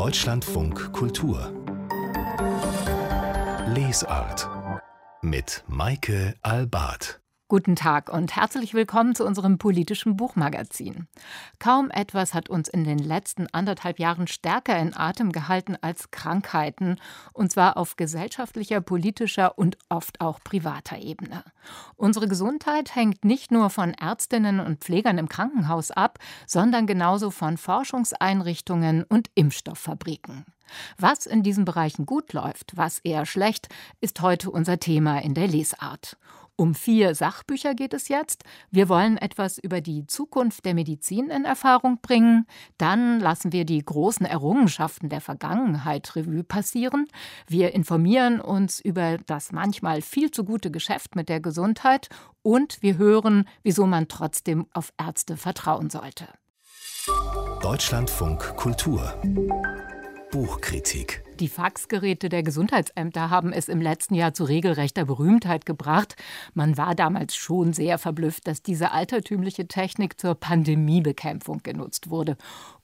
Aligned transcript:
Deutschlandfunk 0.00 0.94
Kultur. 0.94 1.52
Lesart 3.66 4.48
mit 5.20 5.62
Maike 5.68 6.36
Albart 6.40 7.19
Guten 7.50 7.74
Tag 7.74 8.12
und 8.12 8.36
herzlich 8.36 8.74
willkommen 8.74 9.16
zu 9.16 9.26
unserem 9.26 9.58
politischen 9.58 10.16
Buchmagazin. 10.16 11.08
Kaum 11.58 11.90
etwas 11.90 12.32
hat 12.32 12.48
uns 12.48 12.68
in 12.68 12.84
den 12.84 13.00
letzten 13.00 13.48
anderthalb 13.52 13.98
Jahren 13.98 14.28
stärker 14.28 14.78
in 14.78 14.96
Atem 14.96 15.32
gehalten 15.32 15.76
als 15.80 16.12
Krankheiten, 16.12 17.00
und 17.32 17.50
zwar 17.50 17.76
auf 17.76 17.96
gesellschaftlicher, 17.96 18.80
politischer 18.80 19.58
und 19.58 19.78
oft 19.88 20.20
auch 20.20 20.38
privater 20.44 20.98
Ebene. 20.98 21.42
Unsere 21.96 22.28
Gesundheit 22.28 22.94
hängt 22.94 23.24
nicht 23.24 23.50
nur 23.50 23.68
von 23.68 23.94
Ärztinnen 23.94 24.60
und 24.60 24.84
Pflegern 24.84 25.18
im 25.18 25.28
Krankenhaus 25.28 25.90
ab, 25.90 26.20
sondern 26.46 26.86
genauso 26.86 27.32
von 27.32 27.56
Forschungseinrichtungen 27.56 29.02
und 29.02 29.28
Impfstofffabriken. 29.34 30.44
Was 30.98 31.26
in 31.26 31.42
diesen 31.42 31.64
Bereichen 31.64 32.06
gut 32.06 32.32
läuft, 32.32 32.76
was 32.76 33.00
eher 33.00 33.26
schlecht, 33.26 33.68
ist 34.00 34.20
heute 34.20 34.52
unser 34.52 34.78
Thema 34.78 35.18
in 35.18 35.34
der 35.34 35.48
Lesart. 35.48 36.16
Um 36.60 36.74
vier 36.74 37.14
Sachbücher 37.14 37.74
geht 37.74 37.94
es 37.94 38.08
jetzt. 38.08 38.44
Wir 38.70 38.90
wollen 38.90 39.16
etwas 39.16 39.56
über 39.56 39.80
die 39.80 40.06
Zukunft 40.06 40.66
der 40.66 40.74
Medizin 40.74 41.30
in 41.30 41.46
Erfahrung 41.46 42.00
bringen. 42.02 42.46
Dann 42.76 43.18
lassen 43.18 43.50
wir 43.50 43.64
die 43.64 43.82
großen 43.82 44.26
Errungenschaften 44.26 45.08
der 45.08 45.22
Vergangenheit 45.22 46.14
Revue 46.16 46.44
passieren. 46.44 47.06
Wir 47.46 47.72
informieren 47.72 48.42
uns 48.42 48.78
über 48.78 49.16
das 49.24 49.52
manchmal 49.52 50.02
viel 50.02 50.32
zu 50.32 50.44
gute 50.44 50.70
Geschäft 50.70 51.16
mit 51.16 51.30
der 51.30 51.40
Gesundheit. 51.40 52.10
Und 52.42 52.82
wir 52.82 52.98
hören, 52.98 53.48
wieso 53.62 53.86
man 53.86 54.08
trotzdem 54.08 54.66
auf 54.74 54.92
Ärzte 54.98 55.38
vertrauen 55.38 55.88
sollte. 55.88 56.28
Deutschlandfunk 57.62 58.54
Kultur 58.58 59.14
Buchkritik 60.30 61.24
die 61.40 61.48
Faxgeräte 61.48 62.28
der 62.28 62.42
Gesundheitsämter 62.42 63.30
haben 63.30 63.54
es 63.54 63.70
im 63.70 63.80
letzten 63.80 64.14
Jahr 64.14 64.34
zu 64.34 64.44
regelrechter 64.44 65.06
Berühmtheit 65.06 65.64
gebracht. 65.64 66.16
Man 66.52 66.76
war 66.76 66.94
damals 66.94 67.34
schon 67.34 67.72
sehr 67.72 67.96
verblüfft, 67.96 68.46
dass 68.46 68.62
diese 68.62 68.92
altertümliche 68.92 69.66
Technik 69.66 70.20
zur 70.20 70.34
Pandemiebekämpfung 70.34 71.62
genutzt 71.62 72.10
wurde. 72.10 72.36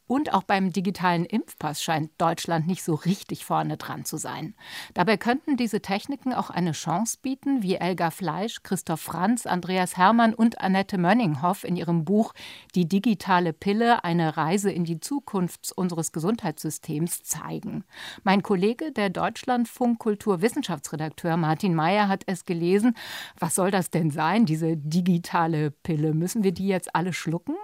Und 0.08 0.32
auch 0.32 0.44
beim 0.44 0.72
digitalen 0.72 1.24
Impfpass 1.24 1.82
scheint 1.82 2.10
Deutschland 2.18 2.66
nicht 2.66 2.84
so 2.84 2.94
richtig 2.94 3.44
vorne 3.44 3.76
dran 3.76 4.04
zu 4.04 4.16
sein. 4.18 4.54
Dabei 4.94 5.16
könnten 5.16 5.56
diese 5.56 5.80
Techniken 5.80 6.32
auch 6.32 6.48
eine 6.48 6.72
Chance 6.72 7.18
bieten, 7.20 7.62
wie 7.62 7.74
Elga 7.74 8.10
Fleisch, 8.10 8.62
Christoph 8.62 9.00
Franz, 9.00 9.46
Andreas 9.46 9.96
Hermann 9.96 10.32
und 10.32 10.60
Annette 10.60 10.96
Mönninghoff 10.96 11.64
in 11.64 11.76
ihrem 11.76 12.04
Buch 12.04 12.34
Die 12.76 12.88
digitale 12.88 13.52
Pille, 13.52 14.04
eine 14.04 14.36
Reise 14.36 14.70
in 14.70 14.84
die 14.84 15.00
Zukunft 15.00 15.72
unseres 15.74 16.12
Gesundheitssystems 16.12 17.24
zeigen. 17.24 17.84
Mein 18.22 18.42
Kollege, 18.42 18.92
der 18.92 19.10
Deutschlandfunk 19.10 19.98
Kulturwissenschaftsredakteur 19.98 21.36
Martin 21.36 21.74
Mayer, 21.74 22.06
hat 22.06 22.22
es 22.26 22.44
gelesen. 22.44 22.96
Was 23.38 23.56
soll 23.56 23.72
das 23.72 23.90
denn 23.90 24.10
sein, 24.10 24.46
diese 24.46 24.76
digitale 24.76 25.72
Pille? 25.72 26.14
Müssen 26.14 26.44
wir 26.44 26.52
die 26.52 26.68
jetzt 26.68 26.94
alle 26.94 27.12
schlucken? 27.12 27.56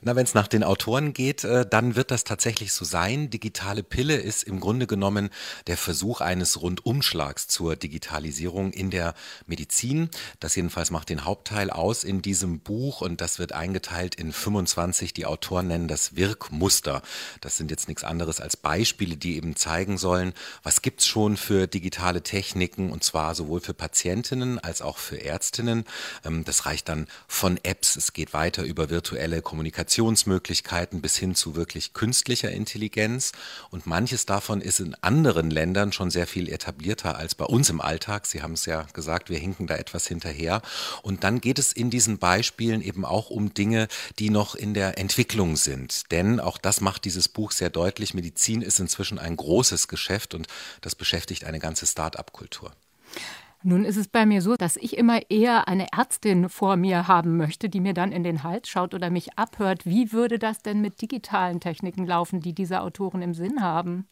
Na, 0.00 0.16
wenn 0.16 0.24
es 0.24 0.34
nach 0.34 0.48
den 0.48 0.64
Autoren 0.64 1.12
geht, 1.12 1.44
äh, 1.44 1.66
dann 1.68 1.96
wird 1.96 2.10
das 2.10 2.24
tatsächlich 2.24 2.72
so 2.72 2.84
sein. 2.84 3.30
Digitale 3.30 3.82
Pille 3.82 4.16
ist 4.16 4.42
im 4.42 4.60
Grunde 4.60 4.86
genommen 4.86 5.30
der 5.66 5.76
Versuch 5.76 6.20
eines 6.20 6.60
Rundumschlags 6.60 7.48
zur 7.48 7.76
Digitalisierung 7.76 8.72
in 8.72 8.90
der 8.90 9.14
Medizin. 9.46 10.10
Das 10.40 10.56
jedenfalls 10.56 10.90
macht 10.90 11.08
den 11.08 11.24
Hauptteil 11.24 11.70
aus 11.70 12.04
in 12.04 12.22
diesem 12.22 12.60
Buch 12.60 13.00
und 13.00 13.20
das 13.20 13.38
wird 13.38 13.52
eingeteilt 13.52 14.14
in 14.14 14.32
25. 14.32 15.14
Die 15.14 15.26
Autoren 15.26 15.68
nennen 15.68 15.88
das 15.88 16.16
Wirkmuster. 16.16 17.02
Das 17.40 17.56
sind 17.56 17.70
jetzt 17.70 17.88
nichts 17.88 18.04
anderes 18.04 18.40
als 18.40 18.56
Beispiele, 18.56 19.16
die 19.16 19.36
eben 19.36 19.56
zeigen 19.56 19.98
sollen, 19.98 20.32
was 20.62 20.82
gibt's 20.82 21.06
schon 21.06 21.36
für 21.36 21.66
digitale 21.66 22.22
Techniken 22.22 22.90
und 22.90 23.04
zwar 23.04 23.34
sowohl 23.34 23.60
für 23.60 23.74
Patientinnen 23.74 24.58
als 24.58 24.82
auch 24.82 24.98
für 24.98 25.22
Ärztinnen. 25.24 25.84
Ähm, 26.24 26.44
das 26.44 26.66
reicht 26.66 26.88
dann 26.88 27.06
von 27.28 27.58
Apps, 27.62 27.96
es 27.96 28.12
geht 28.12 28.32
weiter 28.32 28.62
über 28.64 28.90
virtuelle 28.90 29.42
Kommunikationsmöglichkeiten 29.44 31.00
bis 31.00 31.16
hin 31.16 31.34
zu 31.34 31.54
wirklich 31.54 31.92
künstlicher 31.92 32.50
Intelligenz. 32.50 33.32
Und 33.70 33.86
manches 33.86 34.26
davon 34.26 34.60
ist 34.60 34.80
in 34.80 34.96
anderen 35.02 35.50
Ländern 35.50 35.92
schon 35.92 36.10
sehr 36.10 36.26
viel 36.26 36.48
etablierter 36.48 37.16
als 37.16 37.34
bei 37.34 37.44
uns 37.44 37.70
im 37.70 37.80
Alltag. 37.80 38.26
Sie 38.26 38.42
haben 38.42 38.54
es 38.54 38.66
ja 38.66 38.86
gesagt, 38.92 39.30
wir 39.30 39.38
hinken 39.38 39.66
da 39.66 39.76
etwas 39.76 40.08
hinterher. 40.08 40.62
Und 41.02 41.22
dann 41.22 41.40
geht 41.40 41.58
es 41.58 41.72
in 41.72 41.90
diesen 41.90 42.18
Beispielen 42.18 42.82
eben 42.82 43.04
auch 43.04 43.30
um 43.30 43.54
Dinge, 43.54 43.88
die 44.18 44.30
noch 44.30 44.54
in 44.54 44.74
der 44.74 44.98
Entwicklung 44.98 45.56
sind. 45.56 46.10
Denn 46.10 46.40
auch 46.40 46.58
das 46.58 46.80
macht 46.80 47.04
dieses 47.04 47.28
Buch 47.28 47.52
sehr 47.52 47.70
deutlich. 47.70 48.14
Medizin 48.14 48.62
ist 48.62 48.80
inzwischen 48.80 49.18
ein 49.18 49.36
großes 49.36 49.88
Geschäft 49.88 50.34
und 50.34 50.48
das 50.80 50.94
beschäftigt 50.94 51.44
eine 51.44 51.58
ganze 51.58 51.86
Start-up-Kultur. 51.86 52.72
Nun 53.66 53.86
ist 53.86 53.96
es 53.96 54.08
bei 54.08 54.26
mir 54.26 54.42
so, 54.42 54.56
dass 54.56 54.76
ich 54.76 54.98
immer 54.98 55.30
eher 55.30 55.68
eine 55.68 55.86
Ärztin 55.90 56.50
vor 56.50 56.76
mir 56.76 57.08
haben 57.08 57.38
möchte, 57.38 57.70
die 57.70 57.80
mir 57.80 57.94
dann 57.94 58.12
in 58.12 58.22
den 58.22 58.42
Hals 58.42 58.68
schaut 58.68 58.92
oder 58.92 59.08
mich 59.08 59.38
abhört. 59.38 59.86
Wie 59.86 60.12
würde 60.12 60.38
das 60.38 60.60
denn 60.60 60.82
mit 60.82 61.00
digitalen 61.00 61.60
Techniken 61.60 62.06
laufen, 62.06 62.40
die 62.40 62.54
diese 62.54 62.82
Autoren 62.82 63.22
im 63.22 63.32
Sinn 63.32 63.62
haben? 63.62 64.06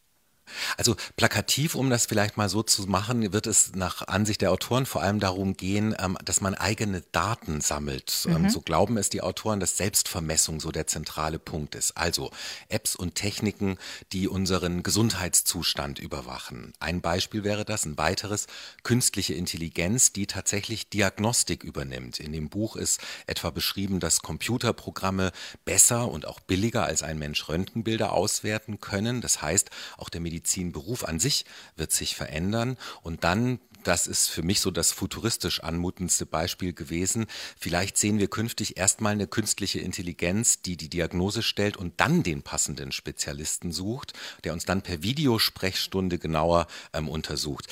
Also 0.77 0.95
plakativ, 1.15 1.75
um 1.75 1.89
das 1.89 2.05
vielleicht 2.05 2.37
mal 2.37 2.49
so 2.49 2.63
zu 2.63 2.83
machen, 2.83 3.33
wird 3.33 3.47
es 3.47 3.75
nach 3.75 4.07
Ansicht 4.07 4.41
der 4.41 4.51
Autoren 4.51 4.85
vor 4.85 5.01
allem 5.01 5.19
darum 5.19 5.55
gehen, 5.55 5.95
ähm, 5.99 6.17
dass 6.23 6.41
man 6.41 6.55
eigene 6.55 7.01
Daten 7.11 7.61
sammelt. 7.61 8.25
Ähm, 8.27 8.43
mhm. 8.43 8.49
So 8.49 8.61
glauben 8.61 8.97
es 8.97 9.09
die 9.09 9.21
Autoren, 9.21 9.59
dass 9.59 9.77
Selbstvermessung 9.77 10.59
so 10.59 10.71
der 10.71 10.87
zentrale 10.87 11.39
Punkt 11.39 11.75
ist. 11.75 11.97
Also 11.97 12.31
Apps 12.69 12.95
und 12.95 13.15
Techniken, 13.15 13.77
die 14.11 14.27
unseren 14.27 14.83
Gesundheitszustand 14.83 15.99
überwachen. 15.99 16.73
Ein 16.79 17.01
Beispiel 17.01 17.43
wäre 17.43 17.65
das, 17.65 17.85
ein 17.85 17.97
weiteres, 17.97 18.47
künstliche 18.83 19.33
Intelligenz, 19.33 20.13
die 20.13 20.27
tatsächlich 20.27 20.89
Diagnostik 20.89 21.63
übernimmt. 21.63 22.19
In 22.19 22.31
dem 22.31 22.49
Buch 22.49 22.75
ist 22.75 23.01
etwa 23.27 23.49
beschrieben, 23.49 23.99
dass 23.99 24.21
Computerprogramme 24.21 25.31
besser 25.65 26.09
und 26.09 26.27
auch 26.27 26.39
billiger 26.39 26.85
als 26.85 27.03
ein 27.03 27.19
Mensch 27.19 27.47
Röntgenbilder 27.47 28.13
auswerten 28.13 28.79
können. 28.79 29.21
Das 29.21 29.41
heißt, 29.41 29.69
auch 29.97 30.09
der 30.09 30.21
Medizinberuf 30.33 31.03
an 31.03 31.19
sich 31.19 31.45
wird 31.75 31.91
sich 31.91 32.15
verändern 32.15 32.77
und 33.03 33.23
dann 33.23 33.59
das 33.83 34.07
ist 34.07 34.29
für 34.29 34.43
mich 34.43 34.61
so 34.61 34.71
das 34.71 34.93
futuristisch 34.93 35.61
anmutendste 35.61 36.25
Beispiel 36.25 36.71
gewesen. 36.71 37.25
Vielleicht 37.59 37.97
sehen 37.97 38.17
wir 38.17 38.29
künftig 38.29 38.77
erstmal 38.77 39.11
eine 39.11 39.27
künstliche 39.27 39.81
Intelligenz, 39.81 40.61
die 40.61 40.77
die 40.77 40.87
Diagnose 40.87 41.43
stellt 41.43 41.75
und 41.75 41.99
dann 41.99 42.23
den 42.23 42.43
passenden 42.43 42.93
Spezialisten 42.93 43.73
sucht, 43.73 44.13
der 44.45 44.53
uns 44.53 44.63
dann 44.63 44.83
per 44.83 45.03
Videosprechstunde 45.03 46.17
genauer 46.17 46.67
ähm, 46.93 47.09
untersucht 47.09 47.67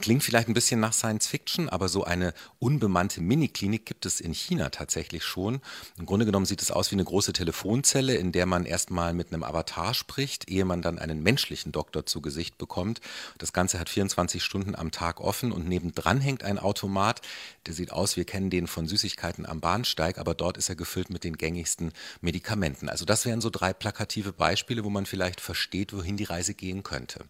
klingt 0.00 0.22
vielleicht 0.22 0.48
ein 0.48 0.54
bisschen 0.54 0.80
nach 0.80 0.92
Science 0.92 1.26
Fiction, 1.26 1.68
aber 1.68 1.88
so 1.88 2.04
eine 2.04 2.34
unbemannte 2.58 3.20
Miniklinik 3.20 3.86
gibt 3.86 4.06
es 4.06 4.20
in 4.20 4.32
China 4.34 4.70
tatsächlich 4.70 5.24
schon. 5.24 5.60
Im 5.98 6.06
Grunde 6.06 6.26
genommen 6.26 6.46
sieht 6.46 6.62
es 6.62 6.70
aus 6.70 6.90
wie 6.90 6.96
eine 6.96 7.04
große 7.04 7.32
Telefonzelle, 7.32 8.14
in 8.14 8.32
der 8.32 8.46
man 8.46 8.64
erstmal 8.64 9.14
mit 9.14 9.32
einem 9.32 9.42
Avatar 9.42 9.94
spricht, 9.94 10.50
ehe 10.50 10.64
man 10.64 10.82
dann 10.82 10.98
einen 10.98 11.22
menschlichen 11.22 11.72
Doktor 11.72 12.06
zu 12.06 12.20
Gesicht 12.20 12.58
bekommt. 12.58 13.00
Das 13.38 13.52
Ganze 13.52 13.78
hat 13.78 13.88
24 13.88 14.42
Stunden 14.42 14.74
am 14.74 14.90
Tag 14.90 15.20
offen 15.20 15.52
und 15.52 15.68
nebendran 15.68 16.20
hängt 16.20 16.44
ein 16.44 16.58
Automat, 16.58 17.20
der 17.66 17.74
sieht 17.74 17.92
aus, 17.92 18.16
wir 18.16 18.24
kennen 18.24 18.50
den 18.50 18.66
von 18.66 18.86
Süßigkeiten 18.86 19.46
am 19.46 19.60
Bahnsteig, 19.60 20.18
aber 20.18 20.34
dort 20.34 20.56
ist 20.56 20.68
er 20.68 20.76
gefüllt 20.76 21.10
mit 21.10 21.24
den 21.24 21.36
gängigsten 21.36 21.92
Medikamenten. 22.20 22.88
Also 22.88 23.04
das 23.04 23.24
wären 23.24 23.40
so 23.40 23.50
drei 23.50 23.72
plakative 23.72 24.32
Beispiele, 24.32 24.84
wo 24.84 24.90
man 24.90 25.06
vielleicht 25.06 25.40
versteht, 25.40 25.92
wohin 25.92 26.16
die 26.16 26.24
Reise 26.24 26.54
gehen 26.54 26.82
könnte. 26.82 27.24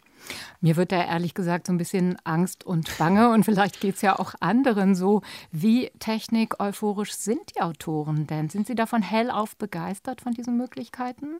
Mir 0.60 0.76
wird 0.76 0.92
da 0.92 1.04
ehrlich 1.04 1.34
gesagt 1.34 1.66
so 1.66 1.72
ein 1.72 1.78
bisschen 1.78 2.16
Angst 2.24 2.64
und 2.64 2.96
Bange 2.98 3.30
und 3.30 3.44
vielleicht 3.44 3.80
geht 3.80 3.96
es 3.96 4.02
ja 4.02 4.18
auch 4.18 4.34
anderen 4.40 4.94
so. 4.94 5.22
Wie 5.50 5.90
technik 5.98 6.60
euphorisch 6.60 7.12
sind 7.12 7.54
die 7.54 7.60
Autoren 7.60 8.26
denn? 8.26 8.48
Sind 8.48 8.66
sie 8.66 8.74
davon 8.74 9.02
hellauf 9.02 9.56
begeistert 9.56 10.20
von 10.20 10.32
diesen 10.32 10.56
Möglichkeiten? 10.56 11.38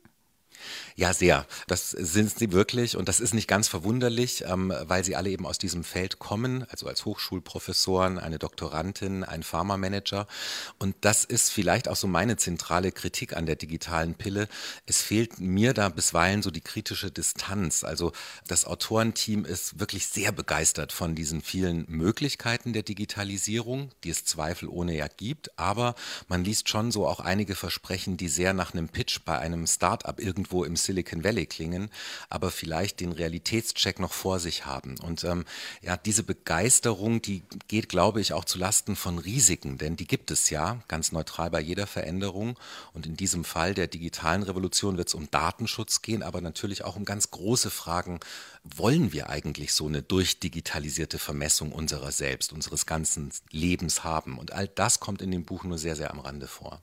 Ja, 0.95 1.13
sehr. 1.13 1.47
Das 1.67 1.89
sind 1.91 2.37
sie 2.37 2.51
wirklich 2.51 2.95
und 2.97 3.07
das 3.09 3.19
ist 3.19 3.33
nicht 3.33 3.47
ganz 3.47 3.67
verwunderlich, 3.67 4.43
ähm, 4.47 4.71
weil 4.83 5.03
sie 5.03 5.15
alle 5.15 5.29
eben 5.29 5.47
aus 5.47 5.57
diesem 5.57 5.83
Feld 5.83 6.19
kommen, 6.19 6.65
also 6.69 6.87
als 6.87 7.05
Hochschulprofessoren, 7.05 8.19
eine 8.19 8.37
Doktorandin, 8.37 9.23
ein 9.23 9.41
Pharmamanager. 9.41 10.27
Und 10.77 10.95
das 11.01 11.23
ist 11.23 11.49
vielleicht 11.49 11.87
auch 11.87 11.95
so 11.95 12.07
meine 12.07 12.37
zentrale 12.37 12.91
Kritik 12.91 13.35
an 13.35 13.45
der 13.45 13.55
digitalen 13.55 14.13
Pille. 14.13 14.47
Es 14.85 15.01
fehlt 15.01 15.39
mir 15.39 15.73
da 15.73 15.89
bisweilen 15.89 16.43
so 16.43 16.51
die 16.51 16.61
kritische 16.61 17.09
Distanz. 17.09 17.83
Also 17.83 18.11
das 18.47 18.65
Autorenteam 18.65 19.45
ist 19.45 19.79
wirklich 19.79 20.07
sehr 20.07 20.31
begeistert 20.31 20.91
von 20.91 21.15
diesen 21.15 21.41
vielen 21.41 21.85
Möglichkeiten 21.87 22.73
der 22.73 22.83
Digitalisierung, 22.83 23.89
die 24.03 24.11
es 24.11 24.25
zweifelohne 24.25 24.95
ja 24.95 25.07
gibt. 25.07 25.57
Aber 25.57 25.95
man 26.27 26.43
liest 26.43 26.69
schon 26.69 26.91
so 26.91 27.07
auch 27.07 27.19
einige 27.19 27.55
Versprechen, 27.55 28.17
die 28.17 28.27
sehr 28.27 28.53
nach 28.53 28.73
einem 28.73 28.89
Pitch 28.89 29.21
bei 29.25 29.39
einem 29.39 29.65
Start-up 29.65 30.19
irgendwie 30.19 30.42
irgendwo 30.43 30.65
im 30.65 30.75
Silicon 30.75 31.23
Valley 31.23 31.45
klingen, 31.45 31.89
aber 32.29 32.51
vielleicht 32.51 32.99
den 32.99 33.13
Realitätscheck 33.13 33.99
noch 33.99 34.11
vor 34.11 34.39
sich 34.39 34.65
haben. 34.65 34.95
Und 34.99 35.23
ähm, 35.23 35.45
ja, 35.81 35.95
diese 35.95 36.23
Begeisterung, 36.23 37.21
die 37.21 37.43
geht, 37.69 37.87
glaube 37.87 38.19
ich, 38.19 38.33
auch 38.33 38.43
zu 38.43 38.59
Lasten 38.59 38.97
von 38.97 39.19
Risiken, 39.19 39.77
denn 39.77 39.95
die 39.95 40.05
gibt 40.05 40.31
es 40.31 40.49
ja, 40.49 40.81
ganz 40.89 41.13
neutral 41.13 41.49
bei 41.49 41.61
jeder 41.61 41.87
Veränderung. 41.87 42.59
Und 42.93 43.05
in 43.05 43.15
diesem 43.15 43.45
Fall 43.45 43.73
der 43.73 43.87
digitalen 43.87 44.43
Revolution 44.43 44.97
wird 44.97 45.07
es 45.07 45.13
um 45.13 45.31
Datenschutz 45.31 46.01
gehen, 46.01 46.23
aber 46.23 46.41
natürlich 46.41 46.83
auch 46.83 46.97
um 46.97 47.05
ganz 47.05 47.31
große 47.31 47.69
Fragen. 47.69 48.19
Wollen 48.63 49.11
wir 49.11 49.29
eigentlich 49.29 49.73
so 49.73 49.87
eine 49.87 50.01
durchdigitalisierte 50.01 51.19
Vermessung 51.19 51.73
unserer 51.73 52.11
selbst, 52.13 52.53
unseres 52.53 52.85
ganzen 52.85 53.31
Lebens 53.51 54.05
haben? 54.05 54.37
Und 54.37 54.53
all 54.53 54.69
das 54.69 55.01
kommt 55.01 55.21
in 55.21 55.31
dem 55.31 55.43
Buch 55.43 55.65
nur 55.65 55.77
sehr, 55.77 55.97
sehr 55.97 56.11
am 56.11 56.19
Rande 56.19 56.47
vor. 56.47 56.81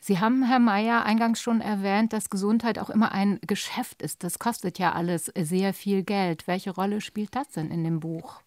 Sie 0.00 0.20
haben, 0.20 0.42
Herr 0.42 0.58
Mayer, 0.58 1.04
eingangs 1.04 1.42
schon 1.42 1.60
erwähnt, 1.60 2.14
dass 2.14 2.30
Gesundheit 2.30 2.78
auch 2.78 2.88
immer 2.88 3.12
ein 3.12 3.40
Geschäft 3.46 4.00
ist. 4.00 4.24
Das 4.24 4.38
kostet 4.38 4.78
ja 4.78 4.92
alles 4.92 5.30
sehr 5.38 5.74
viel 5.74 6.02
Geld. 6.02 6.46
Welche 6.46 6.70
Rolle 6.70 7.02
spielt 7.02 7.34
das 7.34 7.48
denn 7.50 7.70
in 7.70 7.84
dem 7.84 8.00
Buch? 8.00 8.40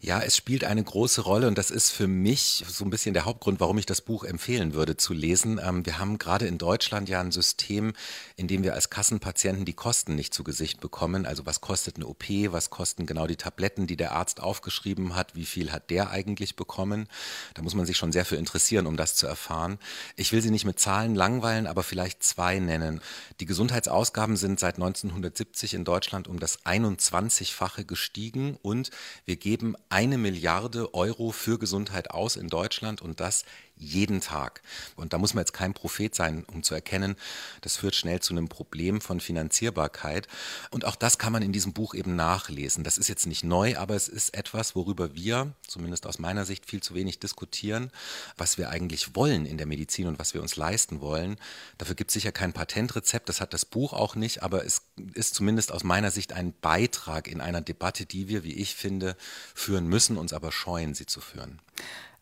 Ja, 0.00 0.20
es 0.20 0.36
spielt 0.36 0.64
eine 0.64 0.84
große 0.84 1.22
Rolle 1.22 1.48
und 1.48 1.56
das 1.56 1.70
ist 1.70 1.90
für 1.90 2.06
mich 2.06 2.64
so 2.68 2.84
ein 2.84 2.90
bisschen 2.90 3.14
der 3.14 3.24
Hauptgrund, 3.24 3.60
warum 3.60 3.78
ich 3.78 3.86
das 3.86 4.02
Buch 4.02 4.24
empfehlen 4.24 4.74
würde 4.74 4.96
zu 4.98 5.14
lesen. 5.14 5.58
Ähm, 5.62 5.86
wir 5.86 5.98
haben 5.98 6.18
gerade 6.18 6.46
in 6.46 6.58
Deutschland 6.58 7.08
ja 7.08 7.20
ein 7.20 7.32
System, 7.32 7.94
in 8.36 8.46
dem 8.46 8.62
wir 8.62 8.74
als 8.74 8.90
Kassenpatienten 8.90 9.64
die 9.64 9.72
Kosten 9.72 10.14
nicht 10.14 10.34
zu 10.34 10.44
Gesicht 10.44 10.80
bekommen. 10.80 11.24
Also 11.24 11.46
was 11.46 11.62
kostet 11.62 11.96
eine 11.96 12.06
OP, 12.06 12.24
was 12.50 12.68
kosten 12.68 13.06
genau 13.06 13.26
die 13.26 13.36
Tabletten, 13.36 13.86
die 13.86 13.96
der 13.96 14.12
Arzt 14.12 14.40
aufgeschrieben 14.40 15.16
hat, 15.16 15.34
wie 15.34 15.46
viel 15.46 15.72
hat 15.72 15.88
der 15.88 16.10
eigentlich 16.10 16.56
bekommen. 16.56 17.08
Da 17.54 17.62
muss 17.62 17.74
man 17.74 17.86
sich 17.86 17.96
schon 17.96 18.12
sehr 18.12 18.26
für 18.26 18.36
interessieren, 18.36 18.86
um 18.86 18.98
das 18.98 19.14
zu 19.14 19.26
erfahren. 19.26 19.78
Ich 20.16 20.32
will 20.32 20.42
sie 20.42 20.50
nicht 20.50 20.66
mit 20.66 20.78
Zahlen 20.78 21.14
langweilen, 21.14 21.66
aber 21.66 21.82
vielleicht 21.82 22.22
zwei 22.22 22.58
nennen. 22.58 23.00
Die 23.40 23.46
Gesundheitsausgaben 23.46 24.36
sind 24.36 24.60
seit 24.60 24.74
1970 24.74 25.72
in 25.72 25.84
Deutschland 25.84 26.28
um 26.28 26.38
das 26.38 26.66
21-fache 26.66 27.84
gestiegen 27.84 28.58
und 28.60 28.90
wir 29.24 29.36
geben 29.36 29.74
eine 29.88 30.18
Milliarde 30.18 30.94
Euro 30.94 31.30
für 31.30 31.58
Gesundheit 31.58 32.10
aus 32.10 32.36
in 32.36 32.48
Deutschland 32.48 33.02
und 33.02 33.20
das 33.20 33.44
jeden 33.78 34.20
Tag. 34.20 34.62
Und 34.96 35.12
da 35.12 35.18
muss 35.18 35.34
man 35.34 35.42
jetzt 35.42 35.52
kein 35.52 35.74
Prophet 35.74 36.14
sein, 36.14 36.44
um 36.52 36.62
zu 36.62 36.74
erkennen, 36.74 37.16
das 37.60 37.76
führt 37.76 37.94
schnell 37.94 38.20
zu 38.20 38.32
einem 38.32 38.48
Problem 38.48 39.00
von 39.00 39.20
Finanzierbarkeit. 39.20 40.28
Und 40.70 40.84
auch 40.84 40.96
das 40.96 41.18
kann 41.18 41.32
man 41.32 41.42
in 41.42 41.52
diesem 41.52 41.72
Buch 41.72 41.94
eben 41.94 42.16
nachlesen. 42.16 42.84
Das 42.84 42.98
ist 42.98 43.08
jetzt 43.08 43.26
nicht 43.26 43.44
neu, 43.44 43.76
aber 43.76 43.94
es 43.94 44.08
ist 44.08 44.34
etwas, 44.34 44.74
worüber 44.74 45.14
wir, 45.14 45.54
zumindest 45.66 46.06
aus 46.06 46.18
meiner 46.18 46.44
Sicht, 46.44 46.66
viel 46.66 46.82
zu 46.82 46.94
wenig 46.94 47.18
diskutieren, 47.18 47.90
was 48.36 48.58
wir 48.58 48.70
eigentlich 48.70 49.14
wollen 49.14 49.46
in 49.46 49.58
der 49.58 49.66
Medizin 49.66 50.06
und 50.06 50.18
was 50.18 50.34
wir 50.34 50.42
uns 50.42 50.56
leisten 50.56 51.00
wollen. 51.00 51.36
Dafür 51.78 51.94
gibt 51.94 52.10
es 52.10 52.14
sicher 52.14 52.32
kein 52.32 52.52
Patentrezept, 52.52 53.28
das 53.28 53.40
hat 53.40 53.52
das 53.52 53.64
Buch 53.64 53.92
auch 53.92 54.14
nicht, 54.14 54.42
aber 54.42 54.64
es 54.64 54.82
ist 55.14 55.34
zumindest 55.34 55.72
aus 55.72 55.84
meiner 55.84 56.10
Sicht 56.10 56.32
ein 56.32 56.54
Beitrag 56.60 57.28
in 57.28 57.40
einer 57.40 57.60
Debatte, 57.60 58.06
die 58.06 58.28
wir, 58.28 58.44
wie 58.44 58.54
ich 58.54 58.74
finde, 58.74 59.16
führen 59.54 59.86
müssen, 59.86 60.16
uns 60.16 60.32
aber 60.32 60.52
scheuen, 60.52 60.94
sie 60.94 61.06
zu 61.06 61.20
führen. 61.20 61.60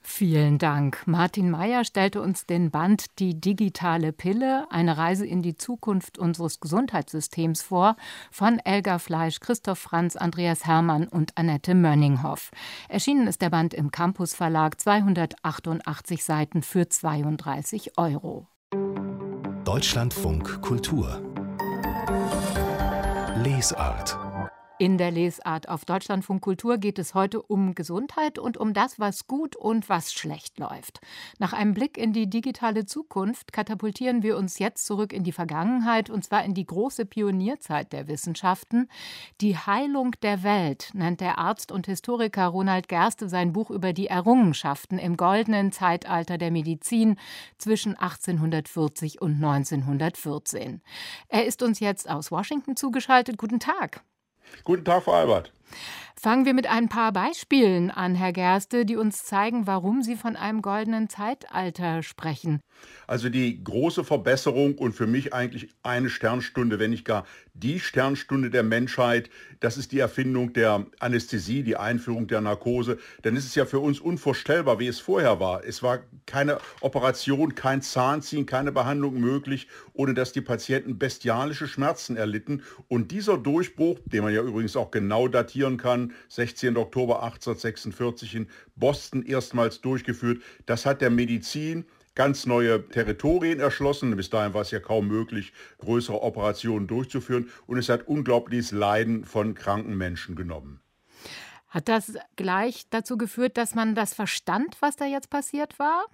Vielen 0.06 0.58
Dank. 0.58 1.02
Martin 1.06 1.50
Mayer 1.50 1.82
stellte 1.84 2.20
uns 2.20 2.44
den 2.44 2.70
Band 2.70 3.18
Die 3.18 3.40
digitale 3.40 4.12
Pille, 4.12 4.66
eine 4.70 4.98
Reise 4.98 5.26
in 5.26 5.40
die 5.40 5.56
Zukunft 5.56 6.18
unseres 6.18 6.60
Gesundheitssystems 6.60 7.62
vor, 7.62 7.96
von 8.30 8.58
Elga 8.58 8.98
Fleisch, 8.98 9.40
Christoph 9.40 9.78
Franz, 9.78 10.14
Andreas 10.14 10.66
Hermann 10.66 11.08
und 11.08 11.36
Annette 11.36 11.74
Mönninghoff. 11.74 12.50
Erschienen 12.88 13.26
ist 13.26 13.40
der 13.40 13.50
Band 13.50 13.72
im 13.72 13.90
Campus 13.90 14.34
Verlag, 14.34 14.78
288 14.78 16.22
Seiten 16.22 16.62
für 16.62 16.86
32 16.86 17.96
Euro. 17.96 18.46
Deutschlandfunk 19.64 20.60
Kultur 20.60 21.22
Lesart 23.42 24.23
in 24.76 24.98
der 24.98 25.12
Lesart 25.12 25.68
auf 25.68 25.84
Deutschlandfunk 25.84 26.42
Kultur 26.42 26.78
geht 26.78 26.98
es 26.98 27.14
heute 27.14 27.40
um 27.40 27.76
Gesundheit 27.76 28.40
und 28.40 28.56
um 28.56 28.74
das, 28.74 28.98
was 28.98 29.28
gut 29.28 29.54
und 29.54 29.88
was 29.88 30.12
schlecht 30.12 30.58
läuft. 30.58 31.00
Nach 31.38 31.52
einem 31.52 31.74
Blick 31.74 31.96
in 31.96 32.12
die 32.12 32.28
digitale 32.28 32.84
Zukunft 32.84 33.52
katapultieren 33.52 34.24
wir 34.24 34.36
uns 34.36 34.58
jetzt 34.58 34.84
zurück 34.84 35.12
in 35.12 35.22
die 35.22 35.30
Vergangenheit 35.30 36.10
und 36.10 36.24
zwar 36.24 36.44
in 36.44 36.54
die 36.54 36.66
große 36.66 37.06
Pionierzeit 37.06 37.92
der 37.92 38.08
Wissenschaften. 38.08 38.88
Die 39.40 39.56
Heilung 39.56 40.16
der 40.22 40.42
Welt 40.42 40.90
nennt 40.92 41.20
der 41.20 41.38
Arzt 41.38 41.70
und 41.70 41.86
Historiker 41.86 42.46
Ronald 42.48 42.88
Gerste 42.88 43.28
sein 43.28 43.52
Buch 43.52 43.70
über 43.70 43.92
die 43.92 44.08
Errungenschaften 44.08 44.98
im 44.98 45.16
goldenen 45.16 45.70
Zeitalter 45.70 46.36
der 46.36 46.50
Medizin 46.50 47.16
zwischen 47.58 47.96
1840 47.96 49.22
und 49.22 49.34
1914. 49.34 50.82
Er 51.28 51.46
ist 51.46 51.62
uns 51.62 51.78
jetzt 51.78 52.10
aus 52.10 52.32
Washington 52.32 52.74
zugeschaltet. 52.74 53.38
Guten 53.38 53.60
Tag. 53.60 54.02
Guten 54.64 54.84
Tag, 54.84 55.02
Frau 55.04 55.12
Albert. 55.14 55.50
Fangen 56.24 56.46
wir 56.46 56.54
mit 56.54 56.66
ein 56.66 56.88
paar 56.88 57.12
Beispielen 57.12 57.90
an, 57.90 58.14
Herr 58.14 58.32
Gerste, 58.32 58.86
die 58.86 58.96
uns 58.96 59.24
zeigen, 59.24 59.66
warum 59.66 60.02
Sie 60.02 60.16
von 60.16 60.36
einem 60.36 60.62
goldenen 60.62 61.10
Zeitalter 61.10 62.02
sprechen. 62.02 62.60
Also 63.06 63.28
die 63.28 63.62
große 63.62 64.04
Verbesserung 64.04 64.76
und 64.76 64.94
für 64.94 65.06
mich 65.06 65.34
eigentlich 65.34 65.68
eine 65.82 66.08
Sternstunde, 66.08 66.78
wenn 66.78 66.90
nicht 66.90 67.04
gar 67.04 67.24
die 67.52 67.78
Sternstunde 67.78 68.50
der 68.50 68.64
Menschheit, 68.64 69.30
das 69.60 69.76
ist 69.76 69.92
die 69.92 70.00
Erfindung 70.00 70.52
der 70.52 70.86
Anästhesie, 70.98 71.62
die 71.62 71.76
Einführung 71.76 72.26
der 72.26 72.40
Narkose. 72.40 72.98
Denn 73.22 73.36
es 73.36 73.44
ist 73.44 73.54
ja 73.54 73.64
für 73.64 73.78
uns 73.78 74.00
unvorstellbar, 74.00 74.80
wie 74.80 74.88
es 74.88 74.98
vorher 74.98 75.38
war. 75.38 75.64
Es 75.64 75.82
war 75.82 76.00
keine 76.26 76.58
Operation, 76.80 77.54
kein 77.54 77.80
Zahnziehen, 77.80 78.46
keine 78.46 78.72
Behandlung 78.72 79.20
möglich, 79.20 79.68
ohne 79.92 80.14
dass 80.14 80.32
die 80.32 80.40
Patienten 80.40 80.98
bestialische 80.98 81.68
Schmerzen 81.68 82.16
erlitten. 82.16 82.62
Und 82.88 83.12
dieser 83.12 83.38
Durchbruch, 83.38 84.00
den 84.04 84.24
man 84.24 84.34
ja 84.34 84.42
übrigens 84.42 84.76
auch 84.76 84.90
genau 84.90 85.28
datieren 85.54 85.76
kann, 85.76 86.12
16. 86.28 86.76
Oktober 86.76 87.22
1846 87.22 88.34
in 88.34 88.48
Boston 88.74 89.22
erstmals 89.22 89.80
durchgeführt, 89.80 90.42
das 90.66 90.84
hat 90.84 91.00
der 91.00 91.10
Medizin 91.10 91.84
ganz 92.16 92.46
neue 92.46 92.88
Territorien 92.88 93.60
erschlossen. 93.60 94.14
Bis 94.16 94.30
dahin 94.30 94.54
war 94.54 94.62
es 94.62 94.70
ja 94.70 94.80
kaum 94.80 95.08
möglich, 95.08 95.52
größere 95.78 96.22
Operationen 96.22 96.86
durchzuführen. 96.86 97.50
Und 97.66 97.78
es 97.78 97.88
hat 97.88 98.06
unglaubliches 98.06 98.72
Leiden 98.72 99.24
von 99.24 99.54
kranken 99.54 99.96
Menschen 99.96 100.36
genommen. 100.36 100.80
Hat 101.68 101.88
das 101.88 102.14
gleich 102.36 102.86
dazu 102.90 103.16
geführt, 103.16 103.56
dass 103.56 103.74
man 103.74 103.96
das 103.96 104.14
verstand, 104.14 104.76
was 104.80 104.94
da 104.96 105.06
jetzt 105.06 105.30
passiert 105.30 105.78
war? 105.80 106.06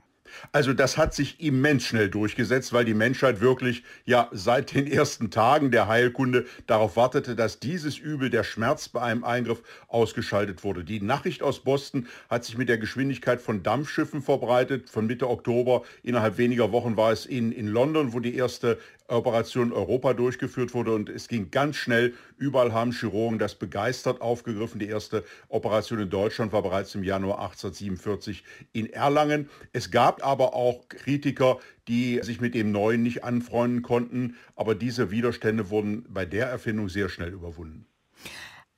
Also 0.52 0.72
das 0.72 0.96
hat 0.96 1.14
sich 1.14 1.40
immens 1.40 1.84
schnell 1.84 2.08
durchgesetzt, 2.08 2.72
weil 2.72 2.84
die 2.84 2.94
Menschheit 2.94 3.40
wirklich 3.40 3.82
ja 4.04 4.28
seit 4.32 4.74
den 4.74 4.86
ersten 4.86 5.30
Tagen 5.30 5.70
der 5.70 5.88
Heilkunde 5.88 6.46
darauf 6.66 6.96
wartete, 6.96 7.36
dass 7.36 7.60
dieses 7.60 7.98
Übel, 7.98 8.30
der 8.30 8.44
Schmerz 8.44 8.88
bei 8.88 9.02
einem 9.02 9.24
Eingriff, 9.24 9.62
ausgeschaltet 9.88 10.64
wurde. 10.64 10.84
Die 10.84 11.00
Nachricht 11.00 11.42
aus 11.42 11.60
Boston 11.60 12.06
hat 12.28 12.44
sich 12.44 12.56
mit 12.56 12.68
der 12.68 12.78
Geschwindigkeit 12.78 13.40
von 13.40 13.62
Dampfschiffen 13.62 14.22
verbreitet. 14.22 14.90
Von 14.90 15.06
Mitte 15.06 15.28
Oktober, 15.28 15.82
innerhalb 16.02 16.38
weniger 16.38 16.72
Wochen 16.72 16.96
war 16.96 17.12
es 17.12 17.26
in, 17.26 17.52
in 17.52 17.68
London, 17.68 18.12
wo 18.12 18.20
die 18.20 18.34
erste 18.34 18.78
Operation 19.10 19.72
Europa 19.72 20.14
durchgeführt 20.14 20.74
wurde 20.74 20.94
und 20.94 21.08
es 21.08 21.28
ging 21.28 21.50
ganz 21.50 21.76
schnell. 21.76 22.14
Überall 22.36 22.72
haben 22.72 22.92
Chirurgen 22.92 23.38
das 23.38 23.54
begeistert 23.54 24.20
aufgegriffen. 24.20 24.78
Die 24.78 24.88
erste 24.88 25.24
Operation 25.48 25.98
in 25.98 26.10
Deutschland 26.10 26.52
war 26.52 26.62
bereits 26.62 26.94
im 26.94 27.04
Januar 27.04 27.40
1847 27.40 28.44
in 28.72 28.92
Erlangen. 28.92 29.50
Es 29.72 29.90
gab 29.90 30.24
aber 30.24 30.54
auch 30.54 30.88
Kritiker, 30.88 31.58
die 31.88 32.20
sich 32.22 32.40
mit 32.40 32.54
dem 32.54 32.72
Neuen 32.72 33.02
nicht 33.02 33.24
anfreunden 33.24 33.82
konnten, 33.82 34.36
aber 34.54 34.74
diese 34.74 35.10
Widerstände 35.10 35.70
wurden 35.70 36.06
bei 36.08 36.24
der 36.24 36.46
Erfindung 36.46 36.88
sehr 36.88 37.08
schnell 37.08 37.32
überwunden. 37.32 37.89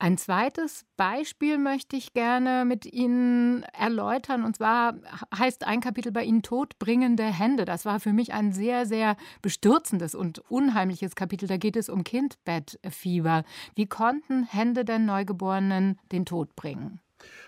Ein 0.02 0.18
zweites 0.18 0.84
Beispiel 0.96 1.58
möchte 1.58 1.94
ich 1.94 2.12
gerne 2.12 2.64
mit 2.64 2.86
Ihnen 2.86 3.62
erläutern. 3.72 4.42
Und 4.42 4.56
zwar 4.56 4.96
heißt 5.32 5.64
ein 5.64 5.80
Kapitel 5.80 6.10
bei 6.10 6.24
Ihnen 6.24 6.42
Todbringende 6.42 7.22
Hände. 7.22 7.64
Das 7.64 7.84
war 7.84 8.00
für 8.00 8.12
mich 8.12 8.32
ein 8.32 8.52
sehr, 8.52 8.84
sehr 8.84 9.16
bestürzendes 9.42 10.16
und 10.16 10.40
unheimliches 10.50 11.14
Kapitel. 11.14 11.46
Da 11.46 11.56
geht 11.56 11.76
es 11.76 11.88
um 11.88 12.02
Kindbettfieber. 12.02 13.44
Wie 13.76 13.86
konnten 13.86 14.42
Hände 14.42 14.84
der 14.84 14.98
Neugeborenen 14.98 16.00
den 16.10 16.26
Tod 16.26 16.56
bringen? 16.56 16.98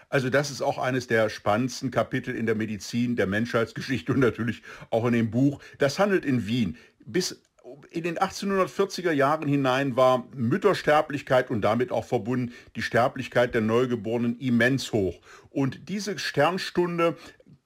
Also 0.09 0.31
das 0.31 0.53
ist 0.53 0.63
auch 0.63 0.79
eines 0.79 1.09
der 1.09 1.31
spannendsten 1.31 1.91
Kapitel 1.91 2.37
in 2.37 2.47
der 2.47 2.55
Medizin, 2.55 3.17
der 3.17 3.27
Menschheitsgeschichte 3.27 4.13
und 4.13 4.21
natürlich 4.21 4.63
auch 4.91 5.07
in 5.07 5.13
dem 5.15 5.33
Buch. 5.33 5.61
Das 5.79 5.99
handelt 5.99 6.25
in 6.25 6.47
Wien. 6.47 6.77
Bis 7.05 7.43
in 7.91 8.05
den 8.05 8.19
1840er 8.19 9.13
Jahren 9.13 9.49
hinein 9.49 9.97
war 9.97 10.27
Müttersterblichkeit 10.35 11.51
und 11.51 11.63
damit 11.63 11.93
auch 11.93 12.05
verbunden 12.05 12.53
die 12.77 12.83
Sterblichkeit 12.83 13.55
der 13.55 13.61
Neugeborenen 13.61 14.39
immens 14.39 14.93
hoch. 14.93 15.21
Und 15.51 15.89
diese 15.89 16.19
Sternstunde 16.19 17.17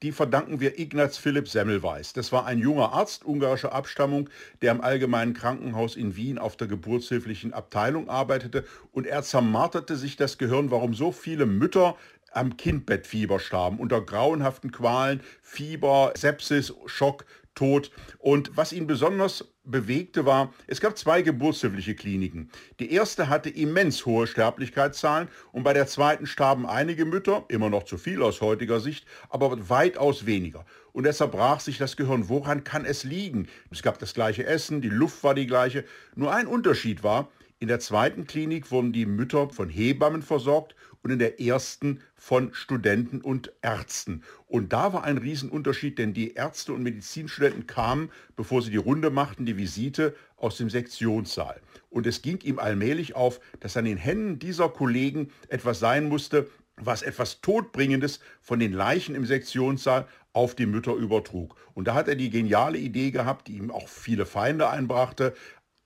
die 0.02 0.12
verdanken 0.12 0.60
wir 0.60 0.78
Ignaz 0.78 1.18
Philipp 1.18 1.48
Semmelweis. 1.48 2.12
Das 2.12 2.30
war 2.30 2.46
ein 2.46 2.58
junger 2.58 2.92
Arzt 2.92 3.24
ungarischer 3.24 3.72
Abstammung, 3.72 4.30
der 4.62 4.70
im 4.70 4.80
Allgemeinen 4.80 5.34
Krankenhaus 5.34 5.96
in 5.96 6.14
Wien 6.14 6.38
auf 6.38 6.56
der 6.56 6.68
geburtshilflichen 6.68 7.52
Abteilung 7.52 8.08
arbeitete. 8.08 8.64
Und 8.92 9.08
er 9.08 9.22
zermarterte 9.22 9.96
sich 9.96 10.16
das 10.16 10.38
Gehirn, 10.38 10.70
warum 10.70 10.94
so 10.94 11.10
viele 11.10 11.46
Mütter 11.46 11.96
am 12.30 12.56
Kindbettfieber 12.56 13.40
starben, 13.40 13.78
unter 13.78 14.00
grauenhaften 14.00 14.70
Qualen, 14.70 15.20
Fieber, 15.42 16.12
Sepsis, 16.16 16.72
Schock, 16.86 17.24
tot. 17.58 17.90
Und 18.18 18.56
was 18.56 18.72
ihn 18.72 18.86
besonders 18.86 19.44
bewegte 19.64 20.24
war, 20.24 20.54
es 20.68 20.80
gab 20.80 20.96
zwei 20.96 21.22
geburtshilfliche 21.22 21.96
Kliniken. 21.96 22.50
Die 22.78 22.92
erste 22.92 23.28
hatte 23.28 23.50
immens 23.50 24.06
hohe 24.06 24.26
Sterblichkeitszahlen 24.28 25.28
und 25.52 25.64
bei 25.64 25.72
der 25.72 25.88
zweiten 25.88 26.26
starben 26.26 26.66
einige 26.66 27.04
Mütter, 27.04 27.44
immer 27.48 27.68
noch 27.68 27.82
zu 27.82 27.98
viel 27.98 28.22
aus 28.22 28.40
heutiger 28.40 28.78
Sicht, 28.78 29.06
aber 29.28 29.68
weitaus 29.68 30.24
weniger. 30.24 30.64
Und 30.92 31.04
er 31.04 31.12
zerbrach 31.12 31.60
sich 31.60 31.78
das 31.78 31.96
Gehirn. 31.96 32.28
Woran 32.28 32.62
kann 32.62 32.84
es 32.84 33.02
liegen? 33.02 33.48
Es 33.70 33.82
gab 33.82 33.98
das 33.98 34.14
gleiche 34.14 34.46
Essen, 34.46 34.80
die 34.80 34.88
Luft 34.88 35.24
war 35.24 35.34
die 35.34 35.46
gleiche. 35.46 35.84
Nur 36.14 36.32
ein 36.32 36.46
Unterschied 36.46 37.02
war, 37.02 37.28
in 37.58 37.66
der 37.66 37.80
zweiten 37.80 38.26
Klinik 38.28 38.70
wurden 38.70 38.92
die 38.92 39.04
Mütter 39.04 39.50
von 39.50 39.68
Hebammen 39.68 40.22
versorgt 40.22 40.76
und 41.02 41.10
in 41.10 41.18
der 41.18 41.40
ersten 41.40 42.00
von 42.14 42.52
Studenten 42.52 43.20
und 43.20 43.52
Ärzten. 43.62 44.22
Und 44.46 44.72
da 44.72 44.92
war 44.92 45.04
ein 45.04 45.18
Riesenunterschied, 45.18 45.98
denn 45.98 46.14
die 46.14 46.34
Ärzte 46.34 46.72
und 46.72 46.82
Medizinstudenten 46.82 47.66
kamen, 47.66 48.10
bevor 48.36 48.62
sie 48.62 48.70
die 48.70 48.76
Runde 48.76 49.10
machten, 49.10 49.46
die 49.46 49.56
Visite 49.56 50.14
aus 50.36 50.56
dem 50.56 50.70
Sektionssaal. 50.70 51.60
Und 51.90 52.06
es 52.06 52.22
ging 52.22 52.40
ihm 52.42 52.58
allmählich 52.58 53.14
auf, 53.14 53.40
dass 53.60 53.76
an 53.76 53.84
den 53.84 53.96
Händen 53.96 54.38
dieser 54.38 54.68
Kollegen 54.68 55.30
etwas 55.48 55.78
sein 55.78 56.08
musste, 56.08 56.48
was 56.80 57.02
etwas 57.02 57.40
Todbringendes 57.40 58.20
von 58.40 58.60
den 58.60 58.72
Leichen 58.72 59.14
im 59.14 59.26
Sektionssaal 59.26 60.06
auf 60.32 60.54
die 60.54 60.66
Mütter 60.66 60.94
übertrug. 60.94 61.56
Und 61.74 61.88
da 61.88 61.94
hat 61.94 62.08
er 62.08 62.14
die 62.14 62.30
geniale 62.30 62.78
Idee 62.78 63.10
gehabt, 63.10 63.48
die 63.48 63.56
ihm 63.56 63.70
auch 63.70 63.88
viele 63.88 64.26
Feinde 64.26 64.68
einbrachte, 64.68 65.34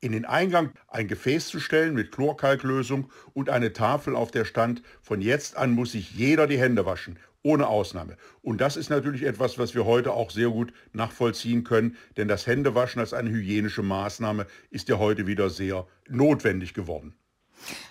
in 0.03 0.13
den 0.13 0.25
Eingang 0.25 0.73
ein 0.89 1.09
Gefäß 1.09 1.49
zu 1.49 1.61
stellen 1.61 1.95
mit 1.95 2.11
Chlorkalklösung 2.13 3.11
und 3.33 3.49
eine 3.49 3.73
Tafel, 3.73 4.17
auf 4.17 4.33
der 4.33 4.45
stand, 4.45 4.83
von 5.01 5.23
jetzt 5.23 5.57
an 5.57 5.73
muss 5.73 5.93
sich 5.93 6.11
jeder 6.13 6.47
die 6.47 6.59
Hände 6.59 6.85
waschen, 6.85 7.19
ohne 7.43 7.69
Ausnahme. 7.69 8.17
Und 8.43 8.61
das 8.61 8.77
ist 8.77 8.91
natürlich 8.91 9.23
etwas, 9.23 9.59
was 9.59 9.75
wir 9.75 9.87
heute 9.87 10.13
auch 10.13 10.33
sehr 10.33 10.49
gut 10.49 10.73
nachvollziehen 10.93 11.63
können, 11.63 11.97
denn 12.17 12.27
das 12.27 12.47
Händewaschen 12.49 13.01
als 13.01 13.15
eine 13.15 13.31
hygienische 13.31 13.83
Maßnahme 13.83 14.47
ist 14.71 14.89
ja 14.89 14.99
heute 14.99 15.27
wieder 15.29 15.51
sehr 15.51 15.87
notwendig 16.09 16.75
geworden. 16.75 17.15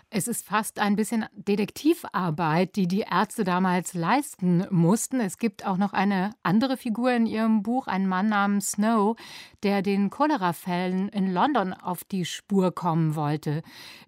Es 0.10 0.28
ist 0.28 0.46
fast 0.46 0.80
ein 0.80 0.96
bisschen 0.96 1.26
Detektivarbeit, 1.34 2.76
die 2.76 2.88
die 2.88 3.06
Ärzte 3.10 3.44
damals 3.44 3.94
leisten 3.94 4.66
mussten. 4.70 5.20
Es 5.20 5.38
gibt 5.38 5.66
auch 5.66 5.78
noch 5.78 5.94
eine 5.94 6.34
andere 6.44 6.78
Figur 6.78 7.12
in 7.12 7.26
Ihrem 7.26 7.64
Buch, 7.64 7.88
ein 7.88 8.08
Mann 8.08 8.28
namens 8.28 8.72
Snow, 8.72 9.16
der 9.64 9.82
den 9.82 10.10
Cholerafällen 10.10 11.10
in 11.10 11.32
London 11.34 11.74
auf 11.74 12.04
die 12.04 12.26
Spur 12.26 12.74
kommen 12.74 13.16
wollte. 13.16 13.62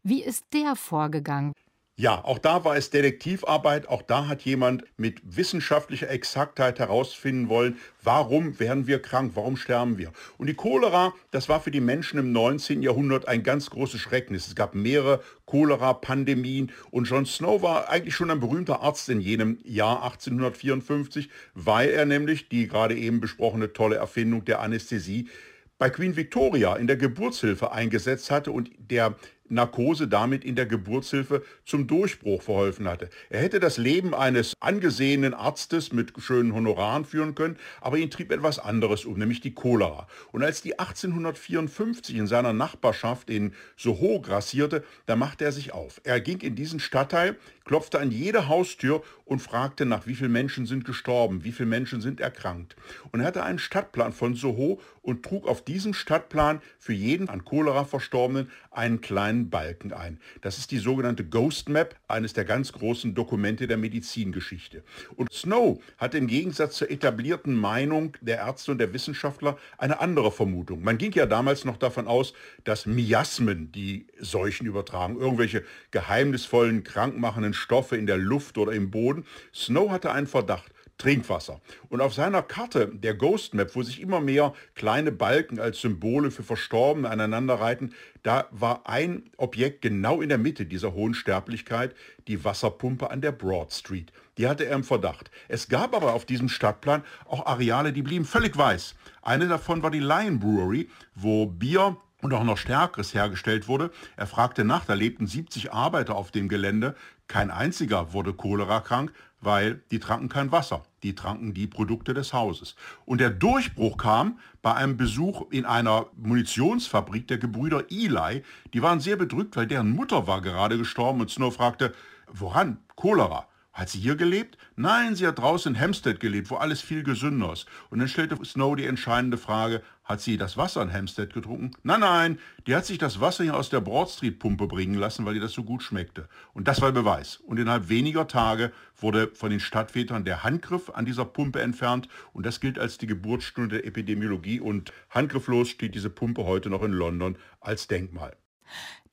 Wie 0.03 0.23
ist 0.23 0.45
der 0.53 0.75
vorgegangen? 0.75 1.53
Ja, 1.95 2.25
auch 2.25 2.39
da 2.39 2.65
war 2.65 2.75
es 2.75 2.89
Detektivarbeit, 2.89 3.87
auch 3.87 4.01
da 4.01 4.27
hat 4.27 4.41
jemand 4.41 4.83
mit 4.97 5.21
wissenschaftlicher 5.23 6.09
Exaktheit 6.09 6.79
herausfinden 6.79 7.49
wollen, 7.49 7.77
warum 8.01 8.59
werden 8.59 8.87
wir 8.87 8.99
krank, 8.99 9.33
warum 9.35 9.57
sterben 9.57 9.99
wir. 9.99 10.11
Und 10.39 10.47
die 10.47 10.55
Cholera, 10.55 11.13
das 11.29 11.49
war 11.49 11.61
für 11.61 11.69
die 11.69 11.81
Menschen 11.81 12.17
im 12.17 12.31
19. 12.31 12.81
Jahrhundert 12.81 13.27
ein 13.27 13.43
ganz 13.43 13.69
großes 13.69 14.01
Schrecknis. 14.01 14.47
Es 14.47 14.55
gab 14.55 14.73
mehrere 14.73 15.21
Cholera-Pandemien 15.45 16.71
und 16.89 17.07
John 17.07 17.27
Snow 17.27 17.61
war 17.61 17.89
eigentlich 17.89 18.15
schon 18.15 18.31
ein 18.31 18.39
berühmter 18.39 18.81
Arzt 18.81 19.07
in 19.09 19.21
jenem 19.21 19.59
Jahr 19.63 20.01
1854, 20.01 21.29
weil 21.53 21.91
er 21.91 22.07
nämlich 22.07 22.49
die 22.49 22.67
gerade 22.67 22.95
eben 22.95 23.19
besprochene 23.19 23.71
tolle 23.71 23.97
Erfindung 23.97 24.45
der 24.45 24.61
Anästhesie 24.61 25.29
bei 25.77 25.89
Queen 25.89 26.15
Victoria 26.15 26.75
in 26.75 26.87
der 26.87 26.97
Geburtshilfe 26.97 27.71
eingesetzt 27.71 28.31
hatte 28.31 28.51
und 28.51 28.71
der 28.77 29.15
Narkose 29.49 30.07
damit 30.07 30.43
in 30.45 30.55
der 30.55 30.65
Geburtshilfe 30.65 31.43
zum 31.65 31.87
Durchbruch 31.87 32.41
verholfen 32.41 32.87
hatte. 32.87 33.09
Er 33.29 33.41
hätte 33.41 33.59
das 33.59 33.77
Leben 33.77 34.13
eines 34.13 34.55
angesehenen 34.59 35.33
Arztes 35.33 35.91
mit 35.91 36.13
schönen 36.17 36.53
Honoraren 36.53 37.05
führen 37.05 37.35
können, 37.35 37.57
aber 37.81 37.97
ihn 37.97 38.09
trieb 38.09 38.31
etwas 38.31 38.59
anderes 38.59 39.05
um, 39.05 39.17
nämlich 39.17 39.41
die 39.41 39.53
Cholera. 39.53 40.07
Und 40.31 40.43
als 40.43 40.61
die 40.61 40.79
1854 40.79 42.15
in 42.15 42.27
seiner 42.27 42.53
Nachbarschaft 42.53 43.29
in 43.29 43.53
Soho 43.75 44.21
grassierte, 44.21 44.83
da 45.05 45.15
machte 45.15 45.45
er 45.45 45.51
sich 45.51 45.73
auf. 45.73 46.01
Er 46.03 46.21
ging 46.21 46.39
in 46.41 46.55
diesen 46.55 46.79
Stadtteil, 46.79 47.37
klopfte 47.65 47.99
an 47.99 48.11
jede 48.11 48.47
Haustür 48.47 49.03
und 49.25 49.39
fragte 49.39 49.85
nach, 49.85 50.07
wie 50.07 50.15
viele 50.15 50.29
Menschen 50.29 50.65
sind 50.65 50.85
gestorben, 50.85 51.43
wie 51.43 51.51
viele 51.51 51.69
Menschen 51.69 52.01
sind 52.01 52.19
erkrankt. 52.19 52.75
Und 53.11 53.21
er 53.21 53.27
hatte 53.27 53.43
einen 53.43 53.59
Stadtplan 53.59 54.13
von 54.13 54.35
Soho 54.35 54.79
und 55.01 55.23
trug 55.23 55.47
auf 55.47 55.63
diesem 55.63 55.93
Stadtplan 55.93 56.61
für 56.79 56.93
jeden 56.93 57.29
an 57.29 57.45
Cholera 57.45 57.85
Verstorbenen 57.85 58.49
einen 58.71 59.01
kleinen 59.01 59.32
Balken 59.49 59.93
ein. 59.93 60.19
Das 60.41 60.57
ist 60.57 60.71
die 60.71 60.77
sogenannte 60.77 61.25
Ghost 61.25 61.69
Map, 61.69 61.95
eines 62.07 62.33
der 62.33 62.45
ganz 62.45 62.71
großen 62.71 63.15
Dokumente 63.15 63.67
der 63.67 63.77
Medizingeschichte. 63.77 64.83
Und 65.15 65.31
Snow 65.31 65.81
hat 65.97 66.15
im 66.15 66.27
Gegensatz 66.27 66.77
zur 66.77 66.89
etablierten 66.89 67.55
Meinung 67.55 68.15
der 68.21 68.37
Ärzte 68.37 68.71
und 68.71 68.77
der 68.77 68.93
Wissenschaftler 68.93 69.57
eine 69.77 69.99
andere 69.99 70.31
Vermutung. 70.31 70.83
Man 70.83 70.97
ging 70.97 71.11
ja 71.13 71.25
damals 71.25 71.65
noch 71.65 71.77
davon 71.77 72.07
aus, 72.07 72.33
dass 72.63 72.85
Miasmen 72.85 73.71
die 73.71 74.07
Seuchen 74.19 74.67
übertragen, 74.67 75.17
irgendwelche 75.19 75.63
geheimnisvollen, 75.91 76.83
krankmachenden 76.83 77.53
Stoffe 77.53 77.97
in 77.97 78.07
der 78.07 78.17
Luft 78.17 78.57
oder 78.57 78.71
im 78.71 78.91
Boden. 78.91 79.25
Snow 79.53 79.89
hatte 79.89 80.11
einen 80.11 80.27
Verdacht. 80.27 80.71
Trinkwasser. 81.03 81.59
Und 81.89 81.99
auf 81.99 82.13
seiner 82.13 82.41
Karte 82.41 82.87
der 82.87 83.13
Ghost 83.13 83.53
Map, 83.53 83.75
wo 83.75 83.83
sich 83.83 83.99
immer 83.99 84.21
mehr 84.21 84.53
kleine 84.73 85.11
Balken 85.11 85.59
als 85.59 85.81
Symbole 85.81 86.31
für 86.31 86.43
Verstorbene 86.43 87.09
aneinander 87.09 87.55
reiten, 87.55 87.93
da 88.23 88.47
war 88.51 88.87
ein 88.87 89.29
Objekt 89.35 89.81
genau 89.81 90.21
in 90.21 90.29
der 90.29 90.37
Mitte 90.37 90.65
dieser 90.65 90.93
hohen 90.93 91.13
Sterblichkeit, 91.13 91.93
die 92.29 92.45
Wasserpumpe 92.45 93.11
an 93.11 93.19
der 93.19 93.33
Broad 93.33 93.73
Street. 93.73 94.13
Die 94.37 94.47
hatte 94.47 94.65
er 94.65 94.75
im 94.75 94.85
Verdacht. 94.85 95.29
Es 95.49 95.67
gab 95.67 95.93
aber 95.93 96.13
auf 96.13 96.23
diesem 96.23 96.47
Stadtplan 96.47 97.03
auch 97.25 97.45
Areale, 97.45 97.91
die 97.91 98.01
blieben 98.01 98.23
völlig 98.23 98.57
weiß. 98.57 98.95
Eine 99.21 99.49
davon 99.49 99.83
war 99.83 99.91
die 99.91 99.99
Lion 99.99 100.39
Brewery, 100.39 100.89
wo 101.15 101.47
Bier 101.47 101.97
und 102.21 102.33
auch 102.33 102.45
noch 102.45 102.57
Stärkeres 102.57 103.13
hergestellt 103.13 103.67
wurde. 103.67 103.91
Er 104.15 104.27
fragte 104.27 104.63
nach, 104.63 104.85
da 104.85 104.93
lebten 104.93 105.27
70 105.27 105.73
Arbeiter 105.73 106.15
auf 106.15 106.31
dem 106.31 106.47
Gelände. 106.47 106.95
Kein 107.27 107.51
einziger 107.51 108.13
wurde 108.13 108.33
Cholera 108.33 108.79
krank, 108.79 109.11
weil 109.43 109.81
die 109.91 109.99
tranken 109.99 110.29
kein 110.29 110.51
Wasser, 110.51 110.83
die 111.03 111.15
tranken 111.15 111.53
die 111.53 111.67
Produkte 111.67 112.13
des 112.13 112.33
Hauses. 112.33 112.75
Und 113.05 113.19
der 113.19 113.29
Durchbruch 113.29 113.97
kam 113.97 114.39
bei 114.61 114.73
einem 114.73 114.97
Besuch 114.97 115.51
in 115.51 115.65
einer 115.65 116.07
Munitionsfabrik 116.17 117.27
der 117.27 117.37
Gebrüder 117.37 117.85
Eli. 117.89 118.43
Die 118.73 118.81
waren 118.81 118.99
sehr 118.99 119.15
bedrückt, 119.15 119.55
weil 119.55 119.67
deren 119.67 119.91
Mutter 119.91 120.27
war 120.27 120.41
gerade 120.41 120.77
gestorben 120.77 121.21
und 121.21 121.29
Snow 121.29 121.53
fragte, 121.53 121.93
woran? 122.27 122.77
Cholera. 122.95 123.47
Hat 123.73 123.89
sie 123.89 123.99
hier 123.99 124.15
gelebt? 124.15 124.59
Nein, 124.75 125.15
sie 125.15 125.25
hat 125.25 125.39
draußen 125.39 125.73
in 125.73 125.81
Hampstead 125.81 126.19
gelebt, 126.19 126.51
wo 126.51 126.55
alles 126.57 126.79
viel 126.79 127.01
gesünder 127.01 127.53
ist. 127.53 127.65
Und 127.89 127.97
dann 127.97 128.07
stellte 128.07 128.37
Snow 128.45 128.75
die 128.75 128.85
entscheidende 128.85 129.37
Frage, 129.37 129.81
hat 130.03 130.21
sie 130.21 130.37
das 130.37 130.57
Wasser 130.57 130.81
in 130.81 130.91
Hampstead 130.91 131.33
getrunken? 131.33 131.71
Nein, 131.83 132.01
nein, 132.01 132.39
die 132.67 132.75
hat 132.75 132.85
sich 132.85 132.97
das 132.97 133.21
Wasser 133.21 133.43
hier 133.43 133.55
aus 133.55 133.69
der 133.69 133.81
Broad 133.81 134.09
Street 134.09 134.39
Pumpe 134.39 134.67
bringen 134.67 134.95
lassen, 134.95 135.25
weil 135.25 135.35
ihr 135.35 135.41
das 135.41 135.53
so 135.53 135.63
gut 135.63 135.81
schmeckte. 135.81 136.27
Und 136.53 136.67
das 136.67 136.81
war 136.81 136.91
Beweis. 136.91 137.37
Und 137.37 137.59
innerhalb 137.59 137.89
weniger 137.89 138.27
Tage 138.27 138.71
wurde 138.97 139.31
von 139.33 139.49
den 139.49 139.59
Stadtvätern 139.59 140.25
der 140.25 140.43
Handgriff 140.43 140.89
an 140.89 141.05
dieser 141.05 141.25
Pumpe 141.25 141.61
entfernt. 141.61 142.09
Und 142.33 142.45
das 142.45 142.59
gilt 142.59 142.77
als 142.77 142.97
die 142.97 143.07
Geburtsstunde 143.07 143.77
der 143.77 143.85
Epidemiologie. 143.85 144.59
Und 144.59 144.91
handgrifflos 145.09 145.69
steht 145.69 145.95
diese 145.95 146.09
Pumpe 146.09 146.43
heute 146.43 146.69
noch 146.69 146.83
in 146.83 146.91
London 146.91 147.37
als 147.61 147.87
Denkmal. 147.87 148.35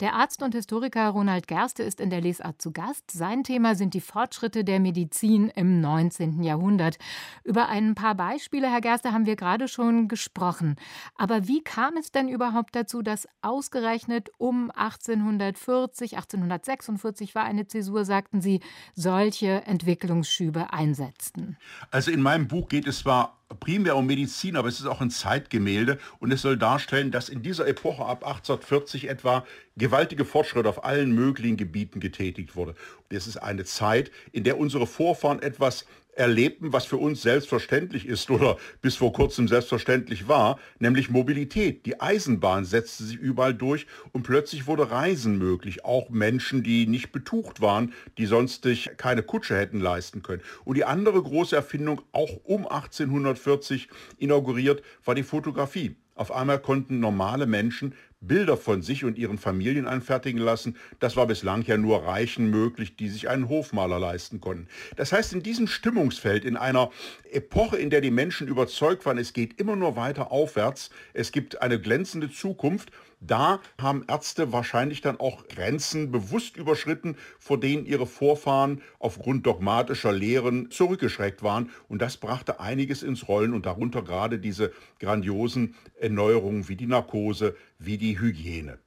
Der 0.01 0.15
Arzt 0.15 0.43
und 0.43 0.55
Historiker 0.55 1.11
Ronald 1.11 1.47
Gerste 1.47 1.83
ist 1.83 2.01
in 2.01 2.09
der 2.09 2.23
Lesart 2.23 2.63
zu 2.63 2.73
Gast. 2.73 3.11
Sein 3.11 3.45
Thema 3.45 3.75
sind 3.75 3.93
die 3.93 4.01
Fortschritte 4.01 4.65
der 4.65 4.81
Medizin 4.81 5.49
im 5.49 5.81
19. 5.81 6.43
Jahrhundert. 6.43 6.97
Über 7.45 7.69
ein 7.69 7.95
paar 7.95 8.15
Beispiele, 8.15 8.71
Herr 8.71 8.81
Gerste, 8.81 9.13
haben 9.13 9.27
wir 9.27 9.37
gerade 9.37 9.69
schon 9.69 10.09
gesprochen. 10.09 10.77
Aber 11.17 11.49
wie 11.49 11.63
kam 11.63 11.97
es 11.99 12.13
denn 12.13 12.29
überhaupt 12.29 12.75
dazu, 12.75 13.03
dass 13.03 13.29
ausgerechnet 13.43 14.31
um 14.39 14.71
1840, 14.71 16.17
1846 16.17 17.35
war 17.35 17.45
eine 17.45 17.67
Zäsur, 17.67 18.07
sagten 18.07 18.41
Sie, 18.41 18.61
solche 18.95 19.67
Entwicklungsschübe 19.67 20.73
einsetzten? 20.73 21.59
Also 21.91 22.11
in 22.11 22.23
meinem 22.23 22.49
Buch 22.49 22.69
geht 22.69 22.87
es 22.87 23.01
zwar 23.01 23.40
primär 23.59 23.97
um 23.97 24.07
Medizin, 24.07 24.57
aber 24.57 24.69
es 24.69 24.79
ist 24.79 24.87
auch 24.87 25.01
ein 25.01 25.11
Zeitgemälde 25.11 25.99
und 26.21 26.33
es 26.33 26.43
soll 26.43 26.57
darstellen, 26.57 27.11
dass 27.11 27.29
in 27.29 27.43
dieser 27.43 27.67
Epoche 27.67 28.05
ab 28.05 28.25
1840 28.25 29.09
etwa 29.09 29.45
gewaltige 29.77 30.25
Fortschritte 30.25 30.69
auf 30.69 30.85
allen 30.85 31.13
möglichen 31.13 31.57
Gebieten 31.57 32.01
getätigt 32.01 32.55
wurde. 32.55 32.75
Es 33.09 33.27
ist 33.27 33.39
eine 33.39 33.65
Zeit, 33.65 34.13
in 34.31 34.45
der 34.45 34.59
unsere 34.59 34.87
Vorfahren 34.87 35.43
etwas 35.43 35.87
erlebten, 36.15 36.73
was 36.73 36.87
für 36.87 36.97
uns 36.97 37.23
selbstverständlich 37.23 38.07
ist 38.07 38.31
oder 38.31 38.57
bis 38.83 38.97
vor 38.97 39.13
kurzem 39.13 39.49
selbstverständlich 39.49 40.29
war, 40.29 40.59
nämlich 40.79 41.11
Mobilität. 41.11 41.87
Die 41.87 42.01
Eisenbahn 42.01 42.65
setzte 42.65 43.05
sich 43.05 43.17
überall 43.17 43.55
durch 43.55 43.87
und 44.13 44.23
plötzlich 44.23 44.67
wurde 44.67 44.91
Reisen 44.91 45.39
möglich. 45.39 45.85
Auch 45.85 46.11
Menschen, 46.11 46.63
die 46.63 46.87
nicht 46.87 47.13
betucht 47.13 47.61
waren, 47.61 47.93
die 48.19 48.27
sonst 48.27 48.67
keine 48.97 49.23
Kutsche 49.23 49.57
hätten 49.57 49.81
leisten 49.81 50.23
können. 50.23 50.43
Und 50.65 50.77
die 50.77 50.85
andere 50.85 51.23
große 51.23 51.57
Erfindung, 51.57 52.03
auch 52.13 52.41
um 52.45 52.67
1840 52.67 53.89
inauguriert, 54.19 54.83
war 55.05 55.15
die 55.15 55.23
Fotografie. 55.23 55.97
Auf 56.15 56.33
einmal 56.33 56.59
konnten 56.59 57.01
normale 57.01 57.47
Menschen 57.47 57.95
Bilder 58.21 58.59
von 58.59 58.83
sich 58.83 59.05
und 59.05 59.17
ihren 59.17 59.39
Familien 59.39 59.87
anfertigen 59.87 60.41
lassen. 60.41 60.77
Das 60.99 61.17
war 61.17 61.27
bislang 61.27 61.63
ja 61.63 61.79
nur 61.79 62.05
Reichen 62.05 62.51
möglich, 62.51 62.97
die 62.97 63.09
sich 63.09 63.29
einen 63.29 63.49
Hofmaler 63.49 63.99
leisten 63.99 64.41
konnten. 64.41 64.69
Das 64.97 65.13
heißt, 65.13 65.33
in 65.33 65.43
diesem 65.43 65.67
Stimmungsfeld, 65.67 66.45
in 66.45 66.57
einer 66.57 66.91
Epoche, 67.31 67.79
in 67.79 67.89
der 67.89 68.03
die 68.03 68.11
Menschen 68.11 68.47
überzeugt 68.47 69.07
waren, 69.07 69.17
es 69.17 69.33
geht 69.33 69.59
immer 69.59 69.75
nur 69.75 69.97
weiter 69.97 70.31
aufwärts, 70.31 70.91
es 71.15 71.33
gibt 71.33 71.63
eine 71.63 71.81
glänzende 71.81 72.31
Zukunft, 72.31 72.91
da 73.23 73.61
haben 73.79 74.05
Ärzte 74.09 74.51
wahrscheinlich 74.51 75.03
dann 75.03 75.21
auch 75.21 75.47
Grenzen 75.47 76.11
bewusst 76.11 76.57
überschritten, 76.57 77.17
vor 77.39 77.61
denen 77.61 77.85
ihre 77.85 78.07
Vorfahren 78.07 78.81
aufgrund 78.99 79.45
dogmatischer 79.47 80.11
Lehren 80.11 80.71
zurückgeschreckt 80.71 81.43
waren. 81.43 81.71
Und 81.89 82.01
das 82.01 82.17
brachte 82.17 82.61
einiges 82.61 83.03
ins 83.03 83.29
Rollen 83.29 83.53
und 83.53 83.67
darunter 83.67 84.03
gerade 84.03 84.39
diese 84.39 84.73
grandiosen 85.01 85.75
Erneuerungen 86.01 86.69
wie 86.71 86.77
die 86.77 86.87
Narkose, 86.87 87.57
wie 87.81 87.99
die 87.99 88.21
Hygiene. 88.21 88.79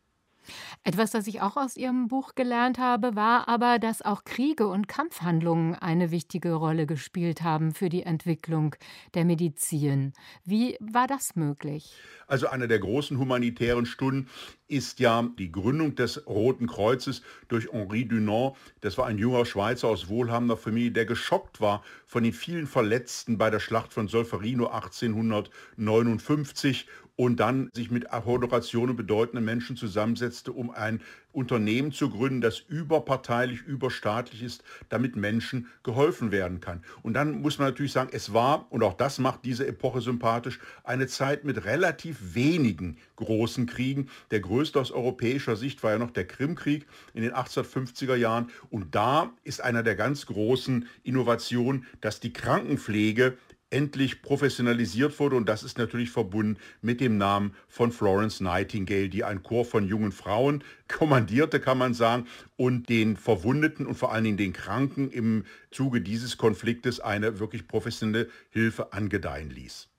Etwas, 0.83 1.11
das 1.11 1.27
ich 1.27 1.41
auch 1.41 1.55
aus 1.55 1.77
Ihrem 1.77 2.09
Buch 2.09 2.35
gelernt 2.35 2.77
habe, 2.77 3.15
war 3.15 3.47
aber, 3.47 3.79
dass 3.79 4.01
auch 4.01 4.25
Kriege 4.25 4.67
und 4.67 4.89
Kampfhandlungen 4.89 5.75
eine 5.75 6.11
wichtige 6.11 6.53
Rolle 6.53 6.85
gespielt 6.85 7.41
haben 7.41 7.73
für 7.73 7.87
die 7.87 8.03
Entwicklung 8.03 8.75
der 9.13 9.23
Medizin. 9.23 10.11
Wie 10.43 10.77
war 10.81 11.07
das 11.07 11.35
möglich? 11.35 11.93
Also 12.27 12.47
eine 12.47 12.67
der 12.67 12.79
großen 12.79 13.17
humanitären 13.17 13.85
Stunden 13.85 14.29
ist 14.67 14.99
ja 14.99 15.29
die 15.37 15.51
Gründung 15.51 15.95
des 15.95 16.25
Roten 16.27 16.67
Kreuzes 16.67 17.21
durch 17.47 17.71
Henri 17.71 18.05
Dunant. 18.05 18.55
Das 18.81 18.97
war 18.97 19.05
ein 19.05 19.17
junger 19.17 19.45
Schweizer 19.45 19.87
aus 19.87 20.09
wohlhabender 20.09 20.57
Familie, 20.57 20.91
der 20.91 21.05
geschockt 21.05 21.61
war 21.61 21.83
von 22.05 22.23
den 22.23 22.33
vielen 22.33 22.67
Verletzten 22.67 23.37
bei 23.37 23.49
der 23.49 23.59
Schlacht 23.59 23.93
von 23.93 24.07
Solferino 24.07 24.67
1859 24.67 26.87
und 27.15 27.39
dann 27.39 27.69
sich 27.73 27.91
mit 27.91 28.11
Honorationen 28.11 28.95
bedeutenden 28.95 29.45
Menschen 29.45 29.77
zusammensetzte, 29.77 30.51
um 30.51 30.71
ein 30.71 31.01
Unternehmen 31.31 31.91
zu 31.91 32.09
gründen, 32.09 32.41
das 32.41 32.59
überparteilich, 32.59 33.61
überstaatlich 33.63 34.43
ist, 34.43 34.63
damit 34.89 35.15
Menschen 35.15 35.67
geholfen 35.83 36.31
werden 36.31 36.59
kann. 36.59 36.83
Und 37.01 37.13
dann 37.13 37.41
muss 37.41 37.57
man 37.57 37.67
natürlich 37.67 37.91
sagen, 37.91 38.11
es 38.13 38.33
war, 38.33 38.71
und 38.71 38.83
auch 38.83 38.93
das 38.93 39.19
macht 39.19 39.43
diese 39.43 39.67
Epoche 39.67 40.01
sympathisch, 40.01 40.59
eine 40.83 41.07
Zeit 41.07 41.43
mit 41.43 41.65
relativ 41.65 42.35
wenigen 42.35 42.97
großen 43.15 43.65
Kriegen. 43.65 44.09
Der 44.31 44.39
größte 44.39 44.79
aus 44.79 44.91
europäischer 44.91 45.55
Sicht 45.55 45.83
war 45.83 45.91
ja 45.91 45.97
noch 45.97 46.11
der 46.11 46.27
Krimkrieg 46.27 46.85
in 47.13 47.23
den 47.23 47.33
1850er 47.33 48.15
Jahren. 48.15 48.49
Und 48.69 48.93
da 48.93 49.33
ist 49.43 49.61
einer 49.61 49.83
der 49.83 49.95
ganz 49.95 50.27
großen 50.27 50.87
Innovationen, 51.03 51.85
dass 52.01 52.19
die 52.19 52.33
Krankenpflege 52.33 53.37
endlich 53.73 54.21
professionalisiert 54.21 55.19
wurde. 55.19 55.35
Und 55.35 55.49
das 55.49 55.63
ist 55.63 55.77
natürlich 55.77 56.11
verbunden 56.11 56.59
mit 56.81 57.01
dem 57.01 57.17
Namen 57.17 57.55
von 57.67 57.91
Florence 57.91 58.39
Nightingale, 58.39 59.09
die 59.09 59.23
ein 59.23 59.43
Chor 59.43 59.65
von 59.65 59.85
jungen 59.87 60.11
Frauen 60.11 60.63
kommandierte, 60.87 61.59
kann 61.59 61.77
man 61.77 61.93
sagen, 61.93 62.27
und 62.55 62.87
den 62.87 63.17
Verwundeten 63.17 63.85
und 63.87 63.95
vor 63.95 64.13
allen 64.13 64.23
Dingen 64.23 64.37
den 64.37 64.53
Kranken 64.53 65.09
im 65.09 65.43
Zuge 65.71 66.01
dieses 66.01 66.37
Konfliktes 66.37 66.99
eine 66.99 67.39
wirklich 67.39 67.67
professionelle 67.67 68.29
Hilfe 68.51 68.93
angedeihen 68.93 69.49
ließ. 69.49 69.92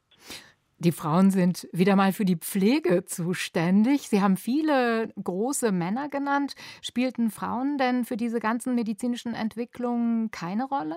Die 0.85 0.93
Frauen 0.93 1.31
sind 1.31 1.67
wieder 1.73 1.97
mal 1.97 2.13
für 2.13 2.27
die 2.27 2.37
Pflege 2.37 3.07
zuständig. 3.07 4.11
Sie 4.11 4.21
haben 4.21 4.37
viele 4.37 5.09
große 5.23 5.73
Männer 5.73 6.11
genannt. 6.11 6.57
Spielten 6.83 7.31
Frauen 7.31 7.79
denn 7.79 8.05
für 8.05 8.19
diese 8.19 8.39
ganzen 8.39 8.75
medizinischen 8.75 9.33
Entwicklungen 9.33 10.31
keine 10.31 10.65
Rolle? 10.65 10.97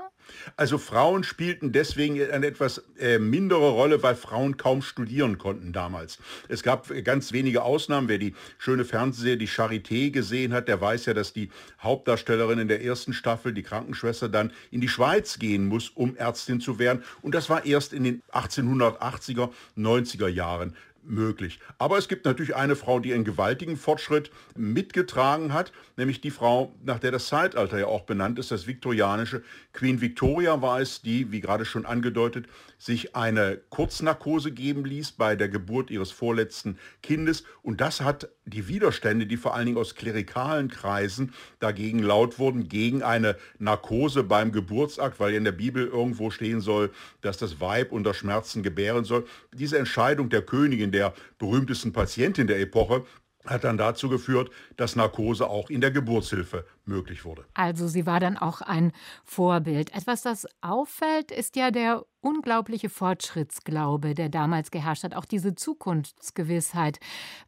Also 0.57 0.77
Frauen 0.77 1.23
spielten 1.23 1.71
deswegen 1.71 2.15
eine 2.31 2.47
etwas 2.47 2.83
äh, 2.99 3.17
mindere 3.17 3.69
Rolle, 3.71 4.03
weil 4.03 4.15
Frauen 4.15 4.57
kaum 4.57 4.81
studieren 4.81 5.37
konnten 5.37 5.71
damals. 5.71 6.19
Es 6.49 6.63
gab 6.63 6.91
ganz 7.05 7.31
wenige 7.31 7.63
Ausnahmen. 7.63 8.09
Wer 8.09 8.17
die 8.17 8.35
schöne 8.57 8.83
Fernsehserie 8.83 9.37
Die 9.37 9.47
Charité 9.47 10.11
gesehen 10.11 10.51
hat, 10.51 10.67
der 10.67 10.81
weiß 10.81 11.05
ja, 11.05 11.13
dass 11.13 11.31
die 11.31 11.49
Hauptdarstellerin 11.79 12.59
in 12.59 12.67
der 12.67 12.83
ersten 12.83 13.13
Staffel, 13.13 13.53
die 13.53 13.63
Krankenschwester, 13.63 14.27
dann 14.27 14.51
in 14.69 14.81
die 14.81 14.89
Schweiz 14.89 15.39
gehen 15.39 15.65
muss, 15.65 15.87
um 15.87 16.17
Ärztin 16.17 16.59
zu 16.59 16.77
werden. 16.77 17.03
Und 17.21 17.33
das 17.33 17.49
war 17.49 17.65
erst 17.65 17.93
in 17.93 18.03
den 18.03 18.21
1880er 18.33 19.49
90er 19.77 20.27
Jahren 20.27 20.75
möglich. 21.07 21.59
Aber 21.77 21.97
es 21.97 22.07
gibt 22.07 22.25
natürlich 22.25 22.55
eine 22.55 22.75
Frau, 22.75 22.99
die 22.99 23.13
einen 23.13 23.23
gewaltigen 23.23 23.77
Fortschritt 23.77 24.31
mitgetragen 24.55 25.53
hat, 25.53 25.71
nämlich 25.95 26.21
die 26.21 26.31
Frau, 26.31 26.75
nach 26.83 26.99
der 26.99 27.11
das 27.11 27.27
Zeitalter 27.27 27.79
ja 27.79 27.87
auch 27.87 28.01
benannt 28.01 28.39
ist, 28.39 28.51
das 28.51 28.67
viktorianische. 28.67 29.43
Queen 29.73 30.01
Victoria 30.01 30.61
war 30.61 30.81
es, 30.81 31.01
die, 31.01 31.31
wie 31.31 31.41
gerade 31.41 31.65
schon 31.65 31.85
angedeutet, 31.85 32.47
sich 32.77 33.15
eine 33.15 33.59
Kurznarkose 33.69 34.51
geben 34.51 34.85
ließ 34.85 35.13
bei 35.13 35.35
der 35.35 35.49
Geburt 35.49 35.89
ihres 35.89 36.11
vorletzten 36.11 36.77
Kindes. 37.01 37.43
Und 37.63 37.81
das 37.81 38.01
hat 38.01 38.29
die 38.45 38.67
Widerstände, 38.67 39.25
die 39.25 39.37
vor 39.37 39.55
allen 39.55 39.65
Dingen 39.65 39.77
aus 39.77 39.95
klerikalen 39.95 40.69
Kreisen 40.69 41.33
dagegen 41.59 41.99
laut 41.99 42.39
wurden, 42.39 42.69
gegen 42.69 43.03
eine 43.03 43.35
Narkose 43.59 44.23
beim 44.23 44.51
Geburtsakt, 44.51 45.19
weil 45.19 45.33
in 45.33 45.43
der 45.43 45.51
Bibel 45.51 45.87
irgendwo 45.87 46.29
stehen 46.29 46.61
soll, 46.61 46.91
dass 47.21 47.37
das 47.37 47.59
Weib 47.59 47.91
unter 47.91 48.13
Schmerzen 48.13 48.63
gebären 48.63 49.03
soll. 49.03 49.25
Diese 49.53 49.77
Entscheidung 49.77 50.29
der 50.29 50.43
Königin, 50.43 50.91
der 50.97 51.13
berühmtesten 51.37 51.93
Patientin 51.93 52.47
der 52.47 52.59
Epoche, 52.59 53.05
hat 53.49 53.63
dann 53.63 53.77
dazu 53.77 54.09
geführt, 54.09 54.49
dass 54.75 54.95
Narkose 54.95 55.49
auch 55.49 55.69
in 55.69 55.79
der 55.79 55.91
Geburtshilfe 55.91 56.65
möglich 56.85 57.23
wurde. 57.25 57.45
Also 57.53 57.87
sie 57.87 58.05
war 58.05 58.19
dann 58.19 58.37
auch 58.37 58.61
ein 58.61 58.91
Vorbild. 59.23 59.95
Etwas, 59.95 60.21
das 60.21 60.47
auffällt, 60.61 61.31
ist 61.31 61.55
ja 61.55 61.71
der 61.71 62.05
unglaubliche 62.19 62.89
Fortschrittsglaube, 62.89 64.15
der 64.15 64.29
damals 64.29 64.71
geherrscht 64.71 65.03
hat, 65.03 65.15
auch 65.15 65.25
diese 65.25 65.55
Zukunftsgewissheit. 65.55 66.99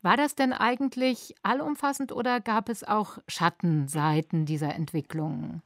War 0.02 0.16
das 0.16 0.36
denn 0.36 0.54
eigentlich 0.54 1.36
allumfassend 1.44 2.12
oder 2.12 2.40
gab 2.40 2.70
es 2.70 2.84
auch 2.84 3.18
Schattenseiten 3.28 4.46
dieser 4.46 4.74
Entwicklungen? 4.76 5.62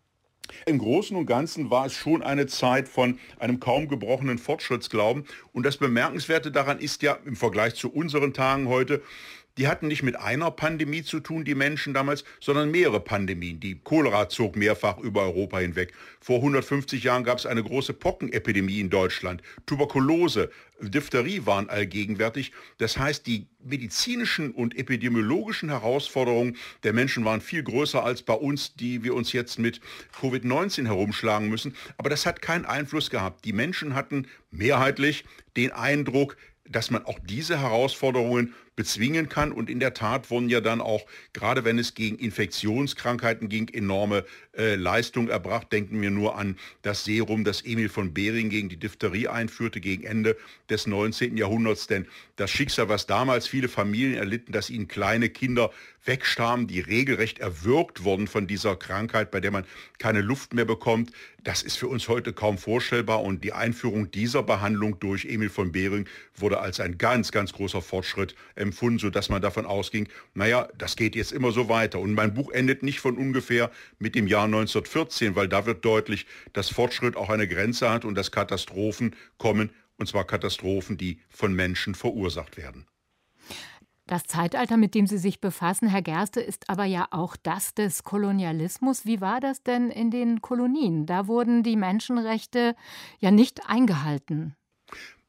Im 0.65 0.77
Großen 0.77 1.15
und 1.15 1.25
Ganzen 1.25 1.69
war 1.69 1.86
es 1.86 1.93
schon 1.93 2.21
eine 2.21 2.47
Zeit 2.47 2.88
von 2.88 3.19
einem 3.39 3.60
kaum 3.60 3.88
gebrochenen 3.88 4.38
Fortschrittsglauben. 4.38 5.25
Und 5.51 5.65
das 5.65 5.77
Bemerkenswerte 5.77 6.51
daran 6.51 6.79
ist 6.79 7.01
ja 7.01 7.17
im 7.25 7.36
Vergleich 7.36 7.75
zu 7.75 7.91
unseren 7.91 8.34
Tagen 8.34 8.67
heute, 8.67 9.01
die 9.57 9.67
hatten 9.67 9.87
nicht 9.87 10.03
mit 10.03 10.15
einer 10.15 10.49
Pandemie 10.51 11.03
zu 11.03 11.19
tun, 11.19 11.45
die 11.45 11.55
Menschen 11.55 11.93
damals, 11.93 12.23
sondern 12.39 12.71
mehrere 12.71 12.99
Pandemien. 12.99 13.59
Die 13.59 13.75
Cholera 13.75 14.29
zog 14.29 14.55
mehrfach 14.55 14.97
über 14.97 15.21
Europa 15.21 15.59
hinweg. 15.59 15.93
Vor 16.19 16.37
150 16.37 17.03
Jahren 17.03 17.23
gab 17.23 17.37
es 17.37 17.45
eine 17.45 17.63
große 17.63 17.93
Pockenepidemie 17.93 18.79
in 18.79 18.89
Deutschland. 18.89 19.41
Tuberkulose, 19.65 20.49
Diphtherie 20.81 21.45
waren 21.45 21.69
allgegenwärtig. 21.69 22.51
Das 22.79 22.97
heißt, 22.97 23.27
die 23.27 23.47
medizinischen 23.63 24.51
und 24.51 24.77
epidemiologischen 24.77 25.69
Herausforderungen 25.69 26.57
der 26.83 26.93
Menschen 26.93 27.23
waren 27.23 27.41
viel 27.41 27.63
größer 27.63 28.03
als 28.03 28.23
bei 28.23 28.33
uns, 28.33 28.75
die 28.75 29.03
wir 29.03 29.13
uns 29.13 29.33
jetzt 29.33 29.59
mit 29.59 29.79
Covid-19 30.19 30.85
herumschlagen 30.85 31.47
müssen. 31.47 31.75
Aber 31.97 32.09
das 32.09 32.25
hat 32.25 32.41
keinen 32.41 32.65
Einfluss 32.65 33.09
gehabt. 33.09 33.45
Die 33.45 33.53
Menschen 33.53 33.93
hatten 33.93 34.27
mehrheitlich 34.51 35.25
den 35.55 35.71
Eindruck, 35.71 36.37
dass 36.67 36.91
man 36.91 37.05
auch 37.05 37.19
diese 37.19 37.59
Herausforderungen 37.59 38.53
bezwingen 38.75 39.29
kann. 39.29 39.51
Und 39.51 39.69
in 39.69 39.79
der 39.79 39.93
Tat 39.93 40.29
wurden 40.31 40.49
ja 40.49 40.62
dann 40.62 40.81
auch, 40.81 41.05
gerade 41.33 41.63
wenn 41.65 41.79
es 41.79 41.93
gegen 41.93 42.17
Infektionskrankheiten 42.17 43.49
ging, 43.49 43.69
enorme 43.69 44.25
äh, 44.57 44.75
Leistungen 44.75 45.29
erbracht. 45.29 45.71
Denken 45.71 46.01
wir 46.01 46.12
nur 46.12 46.38
an 46.38 46.57
das 46.81 47.03
Serum, 47.03 47.43
das 47.43 47.62
Emil 47.62 47.89
von 47.89 48.13
Behring 48.13 48.49
gegen 48.49 48.69
die 48.69 48.77
Diphtherie 48.77 49.27
einführte, 49.27 49.79
gegen 49.79 50.03
Ende 50.03 50.38
des 50.69 50.88
19. 50.88 51.38
Jahrhunderts. 51.38 51.88
Denn 51.88 52.07
das 52.36 52.51
Schicksal, 52.51 52.89
was 52.89 53.05
damals 53.05 53.47
viele 53.47 53.69
Familien 53.69 54.15
erlitten, 54.15 54.51
dass 54.51 54.69
ihnen 54.69 54.88
kleine 54.88 55.29
Kinder 55.29 55.71
wegstarben, 56.05 56.67
die 56.67 56.81
regelrecht 56.81 57.39
erwürgt 57.39 58.03
wurden 58.03 58.27
von 58.27 58.47
dieser 58.47 58.75
Krankheit, 58.75 59.31
bei 59.31 59.39
der 59.39 59.51
man 59.51 59.65
keine 59.99 60.21
Luft 60.21 60.53
mehr 60.53 60.65
bekommt, 60.65 61.12
das 61.43 61.62
ist 61.62 61.77
für 61.77 61.88
uns 61.88 62.07
heute 62.07 62.33
kaum 62.33 62.57
vorstellbar. 62.57 63.21
Und 63.21 63.43
die 63.43 63.53
Einführung 63.53 64.12
dieser 64.12 64.43
Behandlung 64.43 64.99
durch 64.99 65.25
Emil 65.25 65.49
von 65.49 65.71
Behring 65.71 66.07
wurde 66.36 66.59
als 66.59 66.79
ein 66.79 66.97
ganz, 66.97 67.31
ganz 67.31 67.53
großer 67.53 67.81
Fortschritt 67.81 68.36
empfunden, 68.63 68.97
sodass 68.97 69.30
man 69.30 69.41
davon 69.41 69.67
ausging, 69.67 70.10
naja, 70.34 70.67
das 70.76 70.95
geht 70.95 71.15
jetzt 71.15 71.32
immer 71.32 71.52
so 71.52 71.69
weiter. 71.69 71.99
Und 71.99 72.13
mein 72.13 72.34
Buch 72.34 72.52
endet 72.52 72.82
nicht 72.82 72.99
von 72.99 73.17
ungefähr 73.17 73.69
mit 73.99 74.15
dem 74.15 74.26
Jahr 74.26 74.45
1914, 74.45 75.36
weil 75.36 75.47
da 75.47 75.67
wird 75.67 75.86
deutlich, 75.86 76.26
dass 76.54 76.69
Fortschritt 76.69 77.15
auch 77.15 77.30
eine 77.30 77.47
Grenze 77.47 77.91
hat 77.91 78.06
und 78.06 78.15
dass 78.15 78.32
Katastrophen 78.32 79.15
kommen, 79.38 79.69
und 79.97 80.08
zwar 80.08 80.26
Katastrophen, 80.26 80.97
die 80.97 81.19
von 81.30 81.54
Menschen 81.54 81.93
verursacht 81.93 82.58
werden. 82.58 82.88
Das 84.06 84.26
Zeitalter, 84.26 84.76
mit 84.76 84.95
dem 84.95 85.08
Sie 85.08 85.17
sich 85.17 85.39
befassen, 85.39 85.88
Herr 85.88 86.02
Gerste, 86.02 86.41
ist 86.41 86.69
aber 86.69 86.84
ja 86.84 87.08
auch 87.12 87.38
das 87.38 87.73
des 87.73 88.04
Kolonialismus. 88.04 89.06
Wie 89.06 89.21
war 89.21 89.39
das 89.39 89.63
denn 89.63 89.89
in 89.89 90.12
den 90.12 90.41
Kolonien? 90.41 91.06
Da 91.06 91.28
wurden 91.28 91.63
die 91.63 91.78
Menschenrechte 91.78 92.76
ja 93.19 93.32
nicht 93.32 93.69
eingehalten. 93.69 94.56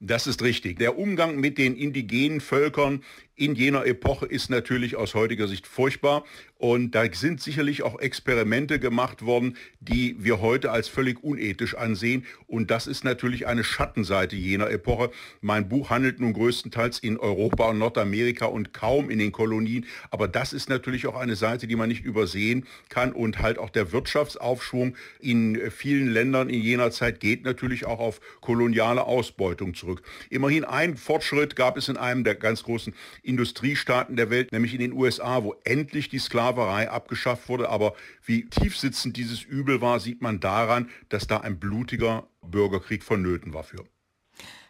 Das 0.06 0.26
ist 0.26 0.42
richtig. 0.42 0.78
Der 0.78 0.98
Umgang 0.98 1.40
mit 1.40 1.56
den 1.56 1.76
indigenen 1.76 2.42
Völkern 2.42 3.02
in 3.36 3.54
jener 3.54 3.84
Epoche 3.84 4.26
ist 4.26 4.48
natürlich 4.48 4.96
aus 4.96 5.14
heutiger 5.14 5.48
Sicht 5.48 5.66
furchtbar. 5.66 6.24
Und 6.56 6.92
da 6.92 7.04
sind 7.12 7.42
sicherlich 7.42 7.82
auch 7.82 7.98
Experimente 7.98 8.78
gemacht 8.78 9.26
worden, 9.26 9.56
die 9.80 10.16
wir 10.18 10.40
heute 10.40 10.70
als 10.70 10.88
völlig 10.88 11.22
unethisch 11.22 11.74
ansehen. 11.74 12.24
Und 12.46 12.70
das 12.70 12.86
ist 12.86 13.04
natürlich 13.04 13.46
eine 13.46 13.64
Schattenseite 13.64 14.36
jener 14.36 14.70
Epoche. 14.70 15.10
Mein 15.40 15.68
Buch 15.68 15.90
handelt 15.90 16.20
nun 16.20 16.32
größtenteils 16.32 17.00
in 17.00 17.18
Europa 17.18 17.68
und 17.68 17.78
Nordamerika 17.78 18.46
und 18.46 18.72
kaum 18.72 19.10
in 19.10 19.18
den 19.18 19.32
Kolonien. 19.32 19.84
Aber 20.10 20.28
das 20.28 20.52
ist 20.52 20.68
natürlich 20.68 21.06
auch 21.06 21.16
eine 21.16 21.36
Seite, 21.36 21.66
die 21.66 21.76
man 21.76 21.88
nicht 21.88 22.04
übersehen 22.04 22.66
kann. 22.88 23.12
Und 23.12 23.40
halt 23.40 23.58
auch 23.58 23.70
der 23.70 23.92
Wirtschaftsaufschwung 23.92 24.96
in 25.18 25.70
vielen 25.70 26.08
Ländern 26.08 26.48
in 26.48 26.62
jener 26.62 26.92
Zeit 26.92 27.20
geht 27.20 27.44
natürlich 27.44 27.84
auch 27.84 27.98
auf 27.98 28.20
koloniale 28.40 29.04
Ausbeutung 29.04 29.74
zurück. 29.74 29.93
Immerhin 30.30 30.64
ein 30.64 30.96
Fortschritt 30.96 31.57
gab 31.57 31.76
es 31.76 31.88
in 31.88 31.96
einem 31.96 32.24
der 32.24 32.35
ganz 32.35 32.62
großen 32.62 32.94
Industriestaaten 33.22 34.16
der 34.16 34.30
Welt, 34.30 34.52
nämlich 34.52 34.74
in 34.74 34.80
den 34.80 34.92
USA, 34.92 35.42
wo 35.42 35.54
endlich 35.64 36.09
die 36.09 36.18
Sklaverei 36.18 36.90
abgeschafft 36.90 37.48
wurde. 37.48 37.68
Aber 37.68 37.94
wie 38.24 38.46
tiefsitzend 38.46 39.16
dieses 39.16 39.42
Übel 39.42 39.80
war, 39.80 40.00
sieht 40.00 40.22
man 40.22 40.40
daran, 40.40 40.90
dass 41.09 41.26
da 41.26 41.38
ein 41.38 41.59
blutiger 41.59 42.28
Bürgerkrieg 42.42 43.02
vonnöten 43.02 43.54
war 43.54 43.64
für. 43.64 43.85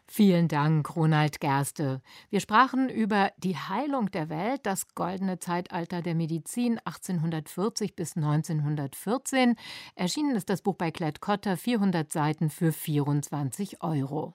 Vielen 0.06 0.48
Dank, 0.48 0.94
Ronald 0.94 1.40
Gerste. 1.40 2.00
Wir 2.30 2.40
sprachen 2.40 2.88
über 2.88 3.32
die 3.38 3.56
Heilung 3.56 4.10
der 4.10 4.28
Welt, 4.28 4.60
das 4.64 4.94
goldene 4.94 5.38
Zeitalter 5.38 6.02
der 6.02 6.14
Medizin 6.14 6.78
1840 6.84 7.96
bis 7.96 8.16
1914. 8.16 9.56
Erschienen 9.96 10.36
ist 10.36 10.50
das 10.50 10.62
Buch 10.62 10.76
bei 10.76 10.90
Klett-Cotta, 10.90 11.56
400 11.56 12.12
Seiten 12.12 12.50
für 12.50 12.70
24 12.70 13.82
Euro. 13.82 14.34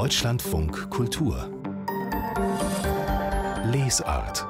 Deutschlandfunk 0.00 0.88
Kultur 0.88 1.50
Lesart. 3.66 4.46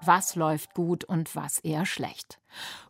Was 0.00 0.36
läuft 0.36 0.72
gut 0.72 1.04
und 1.04 1.36
was 1.36 1.58
eher 1.58 1.84
schlecht? 1.84 2.40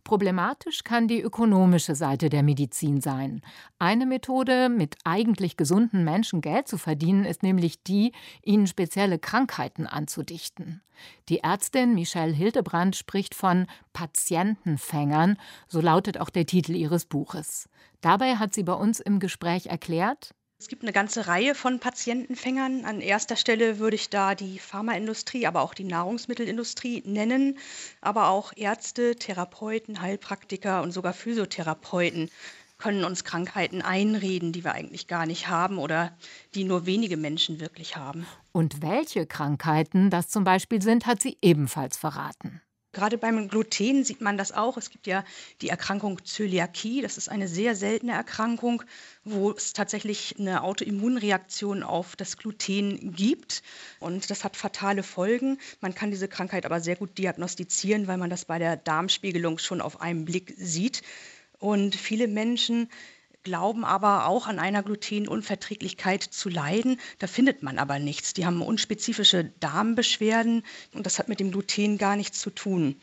Problematisch 0.04 0.84
kann 0.84 1.08
die 1.08 1.20
ökonomische 1.20 1.96
Seite 1.96 2.28
der 2.28 2.44
Medizin 2.44 3.00
sein. 3.00 3.42
Eine 3.80 4.06
Methode, 4.06 4.68
mit 4.68 4.98
eigentlich 5.02 5.56
gesunden 5.56 6.04
Menschen 6.04 6.42
Geld 6.42 6.68
zu 6.68 6.78
verdienen, 6.78 7.24
ist 7.24 7.42
nämlich 7.42 7.82
die, 7.82 8.12
ihnen 8.44 8.68
spezielle 8.68 9.18
Krankheiten 9.18 9.88
anzudichten. 9.88 10.82
Die 11.28 11.40
Ärztin 11.40 11.94
Michelle 11.96 12.32
Hildebrand 12.32 12.94
spricht 12.94 13.34
von 13.34 13.66
Patientenfängern, 13.94 15.38
so 15.66 15.80
lautet 15.80 16.20
auch 16.20 16.30
der 16.30 16.46
Titel 16.46 16.76
ihres 16.76 17.04
Buches. 17.04 17.68
Dabei 18.00 18.36
hat 18.36 18.54
sie 18.54 18.62
bei 18.62 18.74
uns 18.74 19.00
im 19.00 19.18
Gespräch 19.18 19.66
erklärt, 19.66 20.36
es 20.60 20.68
gibt 20.68 20.82
eine 20.82 20.92
ganze 20.92 21.26
Reihe 21.26 21.54
von 21.54 21.80
Patientenfängern. 21.80 22.84
An 22.84 23.00
erster 23.00 23.36
Stelle 23.36 23.78
würde 23.78 23.96
ich 23.96 24.10
da 24.10 24.34
die 24.34 24.58
Pharmaindustrie, 24.58 25.46
aber 25.46 25.62
auch 25.62 25.72
die 25.72 25.84
Nahrungsmittelindustrie 25.84 27.02
nennen, 27.06 27.56
aber 28.02 28.28
auch 28.28 28.52
Ärzte, 28.54 29.16
Therapeuten, 29.16 30.02
Heilpraktiker 30.02 30.82
und 30.82 30.92
sogar 30.92 31.14
Physiotherapeuten 31.14 32.30
können 32.76 33.04
uns 33.04 33.24
Krankheiten 33.24 33.80
einreden, 33.80 34.52
die 34.52 34.62
wir 34.62 34.72
eigentlich 34.72 35.06
gar 35.06 35.24
nicht 35.24 35.48
haben 35.48 35.78
oder 35.78 36.14
die 36.54 36.64
nur 36.64 36.84
wenige 36.84 37.16
Menschen 37.16 37.58
wirklich 37.58 37.96
haben. 37.96 38.26
Und 38.52 38.82
welche 38.82 39.26
Krankheiten 39.26 40.10
das 40.10 40.28
zum 40.28 40.44
Beispiel 40.44 40.82
sind, 40.82 41.06
hat 41.06 41.22
sie 41.22 41.38
ebenfalls 41.40 41.96
verraten. 41.96 42.60
Gerade 42.92 43.18
beim 43.18 43.48
Gluten 43.48 44.02
sieht 44.02 44.20
man 44.20 44.36
das 44.36 44.50
auch. 44.50 44.76
Es 44.76 44.90
gibt 44.90 45.06
ja 45.06 45.24
die 45.60 45.68
Erkrankung 45.68 46.24
Zöliakie. 46.24 47.02
Das 47.02 47.18
ist 47.18 47.28
eine 47.28 47.46
sehr 47.46 47.76
seltene 47.76 48.12
Erkrankung, 48.12 48.82
wo 49.24 49.52
es 49.52 49.72
tatsächlich 49.72 50.34
eine 50.40 50.64
Autoimmunreaktion 50.64 51.84
auf 51.84 52.16
das 52.16 52.36
Gluten 52.36 53.12
gibt. 53.14 53.62
Und 54.00 54.28
das 54.30 54.42
hat 54.42 54.56
fatale 54.56 55.04
Folgen. 55.04 55.58
Man 55.80 55.94
kann 55.94 56.10
diese 56.10 56.26
Krankheit 56.26 56.66
aber 56.66 56.80
sehr 56.80 56.96
gut 56.96 57.16
diagnostizieren, 57.16 58.08
weil 58.08 58.18
man 58.18 58.30
das 58.30 58.44
bei 58.44 58.58
der 58.58 58.76
Darmspiegelung 58.76 59.58
schon 59.58 59.80
auf 59.80 60.00
einen 60.00 60.24
Blick 60.24 60.54
sieht. 60.56 61.02
Und 61.60 61.94
viele 61.94 62.26
Menschen 62.26 62.88
glauben 63.42 63.84
aber 63.84 64.26
auch 64.26 64.46
an 64.46 64.58
einer 64.58 64.82
Glutenunverträglichkeit 64.82 66.22
zu 66.22 66.48
leiden. 66.48 67.00
Da 67.18 67.26
findet 67.26 67.62
man 67.62 67.78
aber 67.78 67.98
nichts. 67.98 68.34
Die 68.34 68.46
haben 68.46 68.62
unspezifische 68.62 69.44
Darmbeschwerden 69.60 70.62
und 70.92 71.06
das 71.06 71.18
hat 71.18 71.28
mit 71.28 71.40
dem 71.40 71.50
Gluten 71.50 71.98
gar 71.98 72.16
nichts 72.16 72.40
zu 72.40 72.50
tun. 72.50 73.00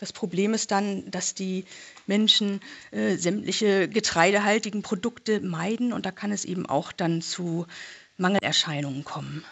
Das 0.00 0.14
Problem 0.14 0.54
ist 0.54 0.70
dann, 0.70 1.10
dass 1.10 1.34
die 1.34 1.66
Menschen 2.06 2.60
äh, 2.90 3.16
sämtliche 3.16 3.86
getreidehaltigen 3.86 4.80
Produkte 4.82 5.40
meiden 5.40 5.92
und 5.92 6.06
da 6.06 6.10
kann 6.10 6.32
es 6.32 6.46
eben 6.46 6.64
auch 6.64 6.90
dann 6.90 7.20
zu 7.20 7.66
Mangelerscheinungen 8.20 9.04
kommen. 9.04 9.44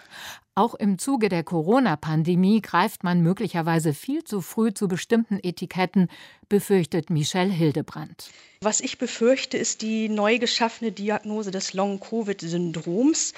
Auch 0.54 0.74
im 0.74 0.98
Zuge 0.98 1.28
der 1.28 1.44
Corona-Pandemie 1.44 2.60
greift 2.60 3.04
man 3.04 3.22
möglicherweise 3.22 3.94
viel 3.94 4.24
zu 4.24 4.40
früh 4.40 4.74
zu 4.74 4.88
bestimmten 4.88 5.38
Etiketten, 5.40 6.08
befürchtet 6.48 7.10
Michelle 7.10 7.52
Hildebrand. 7.52 8.30
Was 8.60 8.80
ich 8.80 8.98
befürchte, 8.98 9.56
ist 9.56 9.82
die 9.82 10.08
neu 10.08 10.38
geschaffene 10.38 10.90
Diagnose 10.90 11.52
des 11.52 11.74
Long-Covid-Syndroms 11.74 13.34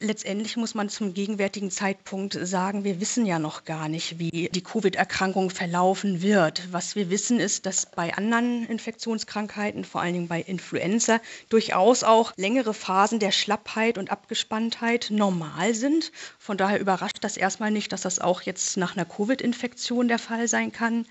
letztendlich 0.00 0.56
muss 0.56 0.74
man 0.74 0.88
zum 0.88 1.14
gegenwärtigen 1.14 1.70
Zeitpunkt 1.70 2.36
sagen, 2.40 2.84
wir 2.84 3.00
wissen 3.00 3.26
ja 3.26 3.38
noch 3.38 3.64
gar 3.64 3.88
nicht, 3.88 4.18
wie 4.18 4.48
die 4.48 4.62
Covid-Erkrankung 4.62 5.50
verlaufen 5.50 6.22
wird. 6.22 6.72
Was 6.72 6.96
wir 6.96 7.10
wissen 7.10 7.38
ist, 7.38 7.66
dass 7.66 7.86
bei 7.86 8.14
anderen 8.14 8.66
Infektionskrankheiten, 8.66 9.84
vor 9.84 10.00
allen 10.00 10.14
Dingen 10.14 10.28
bei 10.28 10.40
Influenza, 10.40 11.20
durchaus 11.50 12.02
auch 12.02 12.32
längere 12.36 12.74
Phasen 12.74 13.18
der 13.18 13.30
Schlappheit 13.30 13.98
und 13.98 14.10
Abgespanntheit 14.10 15.08
normal 15.10 15.74
sind. 15.74 16.12
Von 16.38 16.56
daher 16.56 16.80
überrascht 16.80 17.18
das 17.20 17.36
erstmal 17.36 17.70
nicht, 17.70 17.92
dass 17.92 18.00
das 18.00 18.18
auch 18.18 18.42
jetzt 18.42 18.78
nach 18.78 18.96
einer 18.96 19.04
Covid-Infektion 19.04 20.08
der 20.08 20.18
Fall 20.18 20.48
sein 20.48 20.72
kann. 20.72 21.06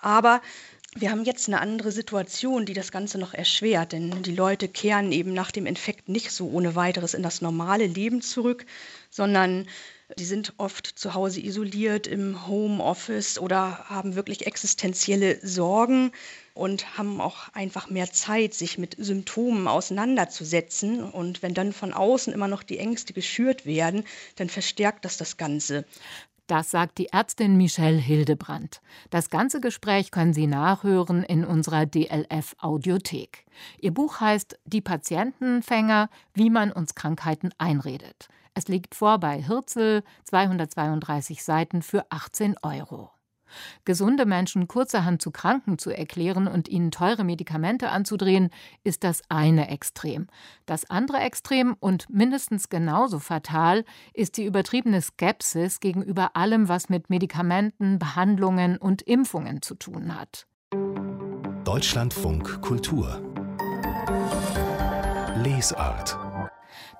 Aber 0.00 0.42
wir 1.00 1.10
haben 1.10 1.24
jetzt 1.24 1.48
eine 1.48 1.60
andere 1.60 1.92
Situation, 1.92 2.66
die 2.66 2.74
das 2.74 2.90
Ganze 2.92 3.18
noch 3.18 3.34
erschwert, 3.34 3.92
denn 3.92 4.22
die 4.22 4.34
Leute 4.34 4.68
kehren 4.68 5.12
eben 5.12 5.32
nach 5.32 5.50
dem 5.50 5.66
Infekt 5.66 6.08
nicht 6.08 6.30
so 6.30 6.48
ohne 6.48 6.74
weiteres 6.74 7.14
in 7.14 7.22
das 7.22 7.40
normale 7.40 7.86
Leben 7.86 8.20
zurück, 8.20 8.66
sondern 9.10 9.66
die 10.18 10.24
sind 10.24 10.54
oft 10.56 10.86
zu 10.86 11.14
Hause 11.14 11.40
isoliert 11.40 12.06
im 12.06 12.46
Homeoffice 12.46 13.38
oder 13.38 13.84
haben 13.88 14.14
wirklich 14.14 14.46
existenzielle 14.46 15.38
Sorgen 15.46 16.12
und 16.54 16.96
haben 16.96 17.20
auch 17.20 17.50
einfach 17.52 17.90
mehr 17.90 18.10
Zeit, 18.10 18.54
sich 18.54 18.78
mit 18.78 18.96
Symptomen 18.98 19.68
auseinanderzusetzen. 19.68 21.04
Und 21.04 21.42
wenn 21.42 21.52
dann 21.52 21.74
von 21.74 21.92
außen 21.92 22.32
immer 22.32 22.48
noch 22.48 22.62
die 22.62 22.78
Ängste 22.78 23.12
geschürt 23.12 23.66
werden, 23.66 24.04
dann 24.36 24.48
verstärkt 24.48 25.04
das 25.04 25.18
das 25.18 25.36
Ganze. 25.36 25.84
Das 26.48 26.70
sagt 26.70 26.96
die 26.96 27.08
Ärztin 27.08 27.58
Michelle 27.58 27.98
Hildebrand. 27.98 28.80
Das 29.10 29.28
ganze 29.28 29.60
Gespräch 29.60 30.10
können 30.10 30.32
Sie 30.32 30.46
nachhören 30.46 31.22
in 31.22 31.44
unserer 31.44 31.84
DLF 31.84 32.56
Audiothek. 32.58 33.44
Ihr 33.78 33.92
Buch 33.92 34.20
heißt 34.20 34.58
Die 34.64 34.80
Patientenfänger, 34.80 36.08
wie 36.32 36.48
man 36.48 36.72
uns 36.72 36.94
Krankheiten 36.94 37.50
einredet. 37.58 38.30
Es 38.54 38.66
liegt 38.66 38.94
vor 38.94 39.18
bei 39.18 39.42
Hirzel, 39.42 40.02
232 40.24 41.44
Seiten 41.44 41.82
für 41.82 42.06
18 42.08 42.56
Euro. 42.62 43.10
Gesunde 43.84 44.26
Menschen 44.26 44.68
kurzerhand 44.68 45.22
zu 45.22 45.30
Kranken 45.30 45.78
zu 45.78 45.90
erklären 45.90 46.46
und 46.46 46.68
ihnen 46.68 46.90
teure 46.90 47.24
Medikamente 47.24 47.90
anzudrehen, 47.90 48.50
ist 48.84 49.04
das 49.04 49.22
eine 49.28 49.68
Extrem. 49.68 50.26
Das 50.66 50.88
andere 50.90 51.18
Extrem 51.18 51.76
und 51.80 52.08
mindestens 52.10 52.68
genauso 52.68 53.18
fatal 53.18 53.84
ist 54.14 54.36
die 54.36 54.44
übertriebene 54.44 55.00
Skepsis 55.00 55.80
gegenüber 55.80 56.36
allem, 56.36 56.68
was 56.68 56.88
mit 56.88 57.10
Medikamenten, 57.10 57.98
Behandlungen 57.98 58.76
und 58.76 59.02
Impfungen 59.02 59.62
zu 59.62 59.74
tun 59.74 60.18
hat. 60.18 60.46
Deutschlandfunk 61.64 62.62
Kultur 62.62 63.22
Lesart 65.42 66.27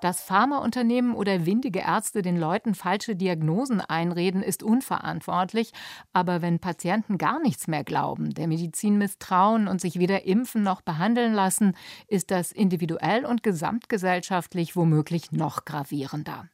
dass 0.00 0.22
Pharmaunternehmen 0.22 1.14
oder 1.14 1.46
windige 1.46 1.80
Ärzte 1.80 2.22
den 2.22 2.36
Leuten 2.36 2.74
falsche 2.74 3.16
Diagnosen 3.16 3.80
einreden, 3.80 4.42
ist 4.42 4.62
unverantwortlich. 4.62 5.72
Aber 6.12 6.42
wenn 6.42 6.58
Patienten 6.58 7.18
gar 7.18 7.40
nichts 7.40 7.68
mehr 7.68 7.84
glauben, 7.84 8.34
der 8.34 8.46
Medizin 8.46 8.98
misstrauen 8.98 9.68
und 9.68 9.80
sich 9.80 9.98
weder 9.98 10.24
impfen 10.24 10.62
noch 10.62 10.80
behandeln 10.80 11.32
lassen, 11.32 11.74
ist 12.06 12.30
das 12.30 12.52
individuell 12.52 13.24
und 13.24 13.42
gesamtgesellschaftlich 13.42 14.76
womöglich 14.76 15.32
noch 15.32 15.64
gravierender. 15.64 16.48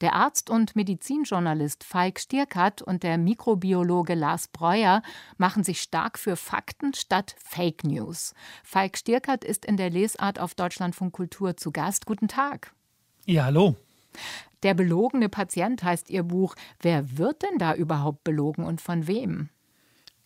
Der 0.00 0.14
Arzt 0.14 0.50
und 0.50 0.76
Medizinjournalist 0.76 1.84
Falk 1.84 2.20
Stierkert 2.20 2.82
und 2.82 3.02
der 3.02 3.18
Mikrobiologe 3.18 4.14
Lars 4.14 4.48
Breuer 4.48 5.02
machen 5.36 5.64
sich 5.64 5.80
stark 5.80 6.18
für 6.18 6.36
Fakten 6.36 6.94
statt 6.94 7.34
Fake 7.38 7.84
News. 7.84 8.34
Falk 8.62 8.98
Stierkert 8.98 9.44
ist 9.44 9.64
in 9.64 9.76
der 9.76 9.90
Lesart 9.90 10.38
auf 10.38 10.54
Deutschlandfunk 10.54 11.12
Kultur 11.12 11.56
zu 11.56 11.70
Gast. 11.72 12.06
Guten 12.06 12.28
Tag. 12.28 12.74
Ja, 13.26 13.44
hallo. 13.44 13.76
Der 14.62 14.74
belogene 14.74 15.28
Patient 15.28 15.82
heißt 15.82 16.10
Ihr 16.10 16.22
Buch. 16.22 16.54
Wer 16.80 17.18
wird 17.18 17.42
denn 17.42 17.58
da 17.58 17.74
überhaupt 17.74 18.24
belogen 18.24 18.64
und 18.64 18.80
von 18.80 19.06
wem? 19.06 19.48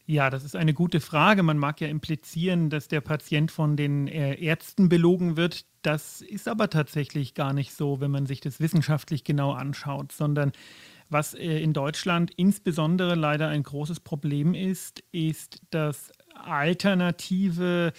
Ja, 0.06 0.30
das 0.30 0.42
ist 0.42 0.56
eine 0.56 0.74
gute 0.74 1.00
Frage. 1.00 1.42
Man 1.42 1.58
mag 1.58 1.80
ja 1.80 1.88
implizieren, 1.88 2.70
dass 2.70 2.88
der 2.88 3.00
Patient 3.00 3.50
von 3.50 3.76
den 3.76 4.08
äh, 4.08 4.34
Ärzten 4.42 4.88
belogen 4.88 5.36
wird. 5.36 5.66
Das 5.82 6.22
ist 6.22 6.48
aber 6.48 6.70
tatsächlich 6.70 7.34
gar 7.34 7.52
nicht 7.52 7.74
so, 7.74 8.00
wenn 8.00 8.10
man 8.10 8.26
sich 8.26 8.40
das 8.40 8.58
wissenschaftlich 8.58 9.22
genau 9.22 9.52
anschaut, 9.52 10.12
sondern 10.12 10.52
was 11.10 11.34
äh, 11.34 11.60
in 11.60 11.72
Deutschland 11.72 12.32
insbesondere 12.36 13.14
leider 13.14 13.48
ein 13.48 13.62
großes 13.62 14.00
Problem 14.00 14.54
ist, 14.54 15.04
ist, 15.12 15.60
dass 15.70 16.10
alternative 16.46 17.92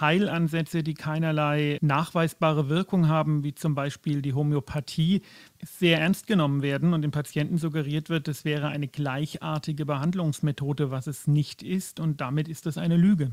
Heilansätze, 0.00 0.82
die 0.82 0.94
keinerlei 0.94 1.78
nachweisbare 1.80 2.68
Wirkung 2.68 3.08
haben, 3.08 3.44
wie 3.44 3.54
zum 3.54 3.74
Beispiel 3.74 4.22
die 4.22 4.34
Homöopathie, 4.34 5.22
sehr 5.62 6.00
ernst 6.00 6.26
genommen 6.26 6.62
werden 6.62 6.94
und 6.94 7.02
den 7.02 7.10
Patienten 7.10 7.58
suggeriert 7.58 8.08
wird, 8.10 8.28
das 8.28 8.44
wäre 8.44 8.68
eine 8.68 8.88
gleichartige 8.88 9.86
Behandlungsmethode, 9.86 10.90
was 10.90 11.06
es 11.06 11.26
nicht 11.26 11.62
ist. 11.62 12.00
Und 12.00 12.20
damit 12.20 12.48
ist 12.48 12.66
das 12.66 12.78
eine 12.78 12.96
Lüge. 12.96 13.32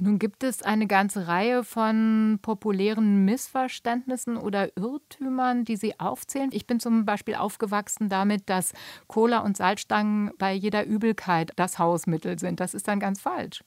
Nun 0.00 0.18
gibt 0.18 0.42
es 0.44 0.62
eine 0.62 0.86
ganze 0.86 1.28
Reihe 1.28 1.62
von 1.62 2.38
populären 2.40 3.24
Missverständnissen 3.26 4.38
oder 4.38 4.74
Irrtümern, 4.76 5.64
die 5.64 5.76
Sie 5.76 6.00
aufzählen. 6.00 6.50
Ich 6.52 6.66
bin 6.66 6.80
zum 6.80 7.04
Beispiel 7.04 7.34
aufgewachsen 7.34 8.08
damit, 8.08 8.48
dass 8.48 8.72
Cola 9.08 9.40
und 9.40 9.58
Salzstangen 9.58 10.30
bei 10.38 10.54
jeder 10.54 10.86
Übelkeit 10.86 11.52
das 11.56 11.78
Hausmittel 11.78 12.38
sind. 12.38 12.60
Das 12.60 12.72
ist 12.72 12.88
dann 12.88 12.98
ganz 12.98 13.20
falsch. 13.20 13.62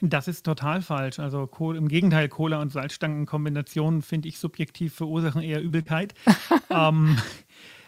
Das 0.00 0.28
ist 0.28 0.46
total 0.46 0.80
falsch. 0.80 1.18
Also 1.18 1.48
im 1.74 1.88
Gegenteil, 1.88 2.30
Cola 2.30 2.62
und 2.62 2.72
Salzstangenkombinationen 2.72 4.00
finde 4.00 4.28
ich 4.28 4.38
subjektiv 4.38 4.94
verursachen 4.94 5.42
eher 5.42 5.60
Übelkeit. 5.60 6.14
ähm, 6.70 7.18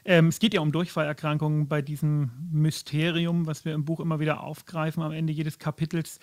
ähm, 0.04 0.28
es 0.28 0.40
geht 0.40 0.52
ja 0.52 0.60
um 0.60 0.72
Durchfallerkrankungen 0.72 1.68
bei 1.68 1.80
diesem 1.80 2.32
Mysterium, 2.50 3.46
was 3.46 3.64
wir 3.64 3.72
im 3.72 3.84
Buch 3.84 4.00
immer 4.00 4.18
wieder 4.18 4.42
aufgreifen 4.42 5.02
am 5.02 5.12
Ende 5.12 5.32
jedes 5.32 5.58
Kapitels. 5.58 6.18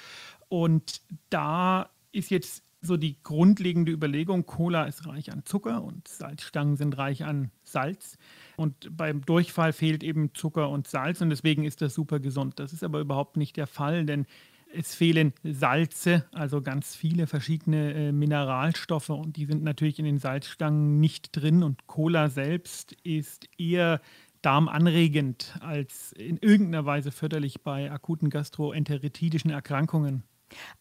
Und 0.49 1.01
da 1.29 1.89
ist 2.11 2.31
jetzt 2.31 2.63
so 2.81 2.97
die 2.97 3.21
grundlegende 3.23 3.91
Überlegung, 3.91 4.45
Cola 4.45 4.85
ist 4.85 5.05
reich 5.05 5.31
an 5.31 5.43
Zucker 5.45 5.83
und 5.83 6.07
Salzstangen 6.07 6.77
sind 6.77 6.97
reich 6.97 7.23
an 7.25 7.51
Salz. 7.63 8.17
Und 8.55 8.95
beim 8.95 9.21
Durchfall 9.21 9.73
fehlt 9.73 10.03
eben 10.03 10.33
Zucker 10.33 10.69
und 10.69 10.87
Salz 10.87 11.21
und 11.21 11.29
deswegen 11.29 11.65
ist 11.65 11.81
das 11.81 11.93
super 11.93 12.19
gesund. 12.19 12.59
Das 12.59 12.73
ist 12.73 12.83
aber 12.83 12.99
überhaupt 12.99 13.37
nicht 13.37 13.57
der 13.57 13.67
Fall, 13.67 14.05
denn 14.05 14.25
es 14.73 14.95
fehlen 14.95 15.33
Salze, 15.43 16.25
also 16.31 16.61
ganz 16.61 16.95
viele 16.95 17.27
verschiedene 17.27 17.93
äh, 17.93 18.11
Mineralstoffe 18.11 19.09
und 19.09 19.35
die 19.35 19.45
sind 19.45 19.63
natürlich 19.63 19.99
in 19.99 20.05
den 20.05 20.19
Salzstangen 20.19 20.99
nicht 20.99 21.35
drin 21.35 21.63
und 21.63 21.87
Cola 21.87 22.29
selbst 22.29 22.93
ist 23.03 23.47
eher 23.57 23.99
darmanregend 24.41 25.57
als 25.59 26.13
in 26.13 26.37
irgendeiner 26.37 26.85
Weise 26.85 27.11
förderlich 27.11 27.61
bei 27.61 27.91
akuten 27.91 28.29
gastroenteritidischen 28.29 29.49
Erkrankungen. 29.49 30.23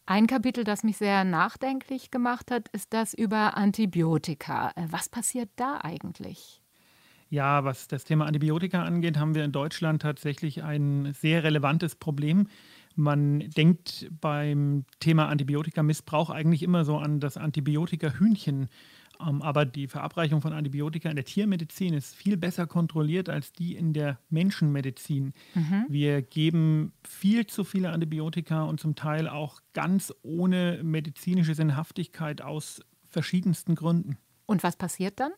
Ein 0.05 0.27
Kapitel, 0.27 0.63
das 0.63 0.83
mich 0.83 0.97
sehr 0.97 1.23
nachdenklich 1.23 2.11
gemacht 2.11 2.51
hat, 2.51 2.69
ist 2.69 2.93
das 2.93 3.13
über 3.13 3.57
Antibiotika. 3.57 4.71
Äh, 4.75 4.87
was 4.89 5.09
passiert 5.09 5.49
da 5.55 5.79
eigentlich? 5.81 6.61
Ja, 7.29 7.63
was 7.63 7.87
das 7.87 8.05
Thema 8.05 8.25
Antibiotika 8.25 8.81
angeht, 8.83 9.17
haben 9.17 9.35
wir 9.35 9.43
in 9.43 9.51
Deutschland 9.51 10.01
tatsächlich 10.01 10.63
ein 10.63 11.13
sehr 11.13 11.43
relevantes 11.43 11.95
Problem. 11.95 12.47
Man 12.95 13.41
denkt 13.51 14.09
beim 14.19 14.83
Thema 14.99 15.27
Antibiotikamissbrauch 15.27 16.31
eigentlich 16.31 16.63
immer 16.63 16.83
so 16.85 16.97
an 16.97 17.19
das 17.19 17.37
Antibiotika-Hühnchen. 17.37 18.67
Ähm, 19.25 19.41
aber 19.41 19.65
die 19.65 19.87
Verabreichung 19.87 20.41
von 20.41 20.53
Antibiotika 20.53 21.09
in 21.09 21.15
der 21.15 21.25
Tiermedizin 21.25 21.93
ist 21.93 22.15
viel 22.15 22.37
besser 22.37 22.67
kontrolliert 22.67 23.29
als 23.29 23.51
die 23.51 23.75
in 23.75 23.93
der 23.93 24.19
Menschenmedizin. 24.29 25.33
Mhm. 25.55 25.85
Wir 25.89 26.21
geben 26.21 26.93
viel 27.07 27.45
zu 27.47 27.63
viele 27.63 27.91
Antibiotika 27.91 28.63
und 28.63 28.79
zum 28.79 28.95
Teil 28.95 29.27
auch 29.27 29.61
ganz 29.73 30.13
ohne 30.21 30.81
medizinische 30.83 31.55
Sinnhaftigkeit 31.55 32.41
aus 32.41 32.81
verschiedensten 33.09 33.75
Gründen. 33.75 34.17
Und 34.45 34.63
was 34.63 34.75
passiert 34.75 35.19
dann? 35.19 35.31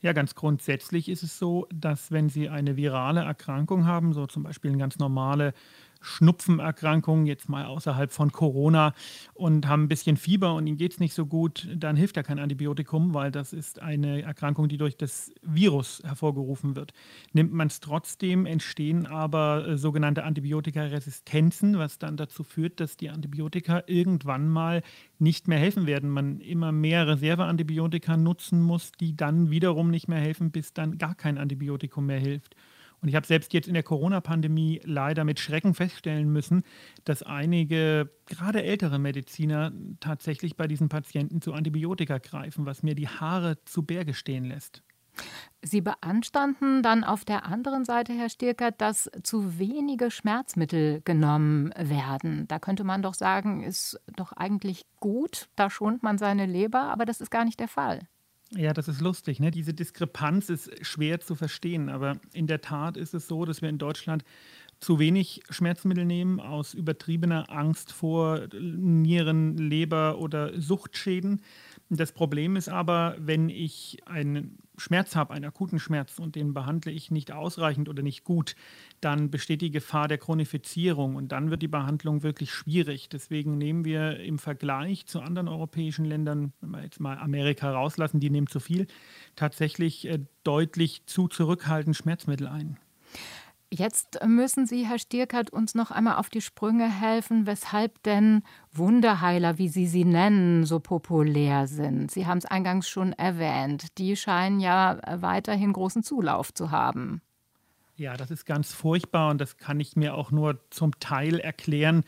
Ja, 0.00 0.12
ganz 0.12 0.36
grundsätzlich 0.36 1.08
ist 1.08 1.24
es 1.24 1.38
so, 1.38 1.66
dass 1.74 2.12
wenn 2.12 2.28
Sie 2.28 2.48
eine 2.48 2.76
virale 2.76 3.20
Erkrankung 3.20 3.84
haben, 3.84 4.12
so 4.12 4.28
zum 4.28 4.44
Beispiel 4.44 4.70
eine 4.70 4.78
ganz 4.78 4.98
normale 4.98 5.54
Schnupfenerkrankung, 6.00 7.26
jetzt 7.26 7.48
mal 7.48 7.64
außerhalb 7.66 8.12
von 8.12 8.32
Corona 8.32 8.94
und 9.34 9.66
haben 9.66 9.84
ein 9.84 9.88
bisschen 9.88 10.16
Fieber 10.16 10.54
und 10.54 10.66
ihnen 10.66 10.76
geht 10.76 10.92
es 10.92 11.00
nicht 11.00 11.14
so 11.14 11.26
gut, 11.26 11.68
dann 11.74 11.96
hilft 11.96 12.16
ja 12.16 12.22
kein 12.22 12.38
Antibiotikum, 12.38 13.14
weil 13.14 13.30
das 13.30 13.52
ist 13.52 13.80
eine 13.80 14.22
Erkrankung, 14.22 14.68
die 14.68 14.78
durch 14.78 14.96
das 14.96 15.32
Virus 15.42 16.02
hervorgerufen 16.04 16.76
wird. 16.76 16.92
Nimmt 17.32 17.52
man 17.52 17.68
es 17.68 17.80
trotzdem, 17.80 18.46
entstehen 18.46 19.06
aber 19.06 19.66
äh, 19.66 19.76
sogenannte 19.76 20.24
Antibiotikaresistenzen, 20.24 21.78
was 21.78 21.98
dann 21.98 22.16
dazu 22.16 22.44
führt, 22.44 22.80
dass 22.80 22.96
die 22.96 23.10
Antibiotika 23.10 23.82
irgendwann 23.86 24.48
mal 24.48 24.82
nicht 25.18 25.48
mehr 25.48 25.58
helfen 25.58 25.86
werden. 25.86 26.10
Man 26.10 26.40
immer 26.40 26.72
mehr 26.72 27.06
Reserveantibiotika 27.06 28.16
nutzen 28.16 28.62
muss, 28.62 28.92
die 28.92 29.16
dann 29.16 29.50
wiederum 29.50 29.90
nicht 29.90 30.08
mehr 30.08 30.20
helfen, 30.20 30.50
bis 30.50 30.72
dann 30.72 30.98
gar 30.98 31.14
kein 31.14 31.38
Antibiotikum 31.38 32.06
mehr 32.06 32.20
hilft. 32.20 32.54
Und 33.00 33.08
ich 33.08 33.14
habe 33.14 33.26
selbst 33.26 33.52
jetzt 33.52 33.68
in 33.68 33.74
der 33.74 33.82
Corona-Pandemie 33.82 34.80
leider 34.84 35.24
mit 35.24 35.38
Schrecken 35.38 35.74
feststellen 35.74 36.32
müssen, 36.32 36.62
dass 37.04 37.22
einige, 37.22 38.10
gerade 38.26 38.62
ältere 38.62 38.98
Mediziner, 38.98 39.72
tatsächlich 40.00 40.56
bei 40.56 40.66
diesen 40.66 40.88
Patienten 40.88 41.40
zu 41.40 41.52
Antibiotika 41.52 42.18
greifen, 42.18 42.66
was 42.66 42.82
mir 42.82 42.94
die 42.94 43.08
Haare 43.08 43.62
zu 43.64 43.82
Berge 43.82 44.14
stehen 44.14 44.44
lässt. 44.44 44.82
Sie 45.62 45.80
beanstanden 45.80 46.82
dann 46.82 47.02
auf 47.02 47.24
der 47.24 47.44
anderen 47.46 47.84
Seite, 47.84 48.12
Herr 48.12 48.28
Stirkert, 48.28 48.80
dass 48.80 49.10
zu 49.24 49.58
wenige 49.58 50.10
Schmerzmittel 50.10 51.00
genommen 51.04 51.72
werden. 51.76 52.46
Da 52.46 52.60
könnte 52.60 52.84
man 52.84 53.02
doch 53.02 53.14
sagen, 53.14 53.64
ist 53.64 54.00
doch 54.14 54.32
eigentlich 54.32 54.86
gut, 55.00 55.48
da 55.56 55.68
schont 55.68 56.04
man 56.04 56.18
seine 56.18 56.46
Leber, 56.46 56.82
aber 56.82 57.04
das 57.04 57.20
ist 57.20 57.30
gar 57.30 57.44
nicht 57.44 57.58
der 57.58 57.68
Fall. 57.68 58.00
Ja, 58.56 58.72
das 58.72 58.88
ist 58.88 59.00
lustig. 59.00 59.40
Ne? 59.40 59.50
Diese 59.50 59.74
Diskrepanz 59.74 60.48
ist 60.48 60.86
schwer 60.86 61.20
zu 61.20 61.34
verstehen. 61.34 61.88
Aber 61.88 62.18
in 62.32 62.46
der 62.46 62.60
Tat 62.60 62.96
ist 62.96 63.14
es 63.14 63.28
so, 63.28 63.44
dass 63.44 63.62
wir 63.62 63.68
in 63.68 63.78
Deutschland 63.78 64.24
zu 64.80 64.98
wenig 64.98 65.42
Schmerzmittel 65.50 66.04
nehmen 66.04 66.40
aus 66.40 66.72
übertriebener 66.72 67.50
Angst 67.50 67.92
vor 67.92 68.46
Nieren, 68.58 69.56
Leber 69.56 70.18
oder 70.18 70.58
Suchtschäden. 70.60 71.42
Das 71.90 72.12
Problem 72.12 72.56
ist 72.56 72.68
aber, 72.68 73.16
wenn 73.18 73.48
ich 73.48 73.98
einen 74.04 74.58
Schmerz 74.76 75.16
habe, 75.16 75.32
einen 75.32 75.46
akuten 75.46 75.78
Schmerz 75.78 76.18
und 76.18 76.36
den 76.36 76.52
behandle 76.52 76.92
ich 76.92 77.10
nicht 77.10 77.32
ausreichend 77.32 77.88
oder 77.88 78.02
nicht 78.02 78.24
gut, 78.24 78.56
dann 79.00 79.30
besteht 79.30 79.62
die 79.62 79.70
Gefahr 79.70 80.06
der 80.06 80.18
Chronifizierung 80.18 81.16
und 81.16 81.32
dann 81.32 81.50
wird 81.50 81.62
die 81.62 81.68
Behandlung 81.68 82.22
wirklich 82.22 82.52
schwierig. 82.52 83.08
Deswegen 83.08 83.56
nehmen 83.56 83.86
wir 83.86 84.20
im 84.20 84.38
Vergleich 84.38 85.06
zu 85.06 85.20
anderen 85.20 85.48
europäischen 85.48 86.04
Ländern, 86.04 86.52
wenn 86.60 86.70
wir 86.70 86.82
jetzt 86.82 87.00
mal 87.00 87.16
Amerika 87.16 87.72
rauslassen, 87.72 88.20
die 88.20 88.30
nehmen 88.30 88.48
zu 88.48 88.60
viel, 88.60 88.86
tatsächlich 89.34 90.06
äh, 90.06 90.20
deutlich 90.44 91.06
zu 91.06 91.26
zurückhaltend 91.26 91.96
Schmerzmittel 91.96 92.48
ein. 92.48 92.76
Jetzt 93.70 94.18
müssen 94.26 94.66
Sie, 94.66 94.86
Herr 94.86 94.98
Stierkert, 94.98 95.50
uns 95.50 95.74
noch 95.74 95.90
einmal 95.90 96.16
auf 96.16 96.30
die 96.30 96.40
Sprünge 96.40 96.88
helfen, 96.88 97.46
weshalb 97.46 98.02
denn 98.02 98.42
Wunderheiler, 98.72 99.58
wie 99.58 99.68
Sie 99.68 99.86
sie 99.86 100.06
nennen, 100.06 100.64
so 100.64 100.80
populär 100.80 101.66
sind. 101.66 102.10
Sie 102.10 102.26
haben 102.26 102.38
es 102.38 102.46
eingangs 102.46 102.88
schon 102.88 103.12
erwähnt. 103.12 103.98
Die 103.98 104.16
scheinen 104.16 104.60
ja 104.60 104.98
weiterhin 105.20 105.74
großen 105.74 106.02
Zulauf 106.02 106.54
zu 106.54 106.70
haben. 106.70 107.20
Ja, 107.96 108.16
das 108.16 108.30
ist 108.30 108.46
ganz 108.46 108.72
furchtbar 108.72 109.30
und 109.30 109.40
das 109.40 109.58
kann 109.58 109.80
ich 109.80 109.96
mir 109.96 110.14
auch 110.14 110.30
nur 110.30 110.60
zum 110.70 110.98
Teil 110.98 111.38
erklären. 111.38 112.04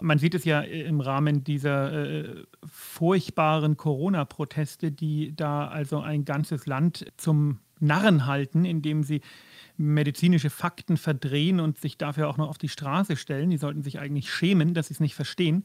Man 0.00 0.18
sieht 0.18 0.34
es 0.34 0.44
ja 0.44 0.60
im 0.60 1.00
Rahmen 1.00 1.44
dieser 1.44 1.92
äh, 1.92 2.44
furchtbaren 2.66 3.76
Corona-Proteste, 3.76 4.90
die 4.90 5.36
da 5.36 5.68
also 5.68 6.00
ein 6.00 6.24
ganzes 6.24 6.66
Land 6.66 7.06
zum 7.16 7.60
Narren 7.78 8.26
halten, 8.26 8.64
indem 8.64 9.04
sie 9.04 9.20
medizinische 9.76 10.50
Fakten 10.50 10.96
verdrehen 10.96 11.60
und 11.60 11.78
sich 11.78 11.98
dafür 11.98 12.28
auch 12.28 12.36
noch 12.36 12.48
auf 12.48 12.58
die 12.58 12.68
Straße 12.68 13.16
stellen. 13.16 13.50
Die 13.50 13.58
sollten 13.58 13.82
sich 13.82 13.98
eigentlich 13.98 14.32
schämen, 14.32 14.74
dass 14.74 14.88
sie 14.88 14.94
es 14.94 15.00
nicht 15.00 15.14
verstehen. 15.14 15.64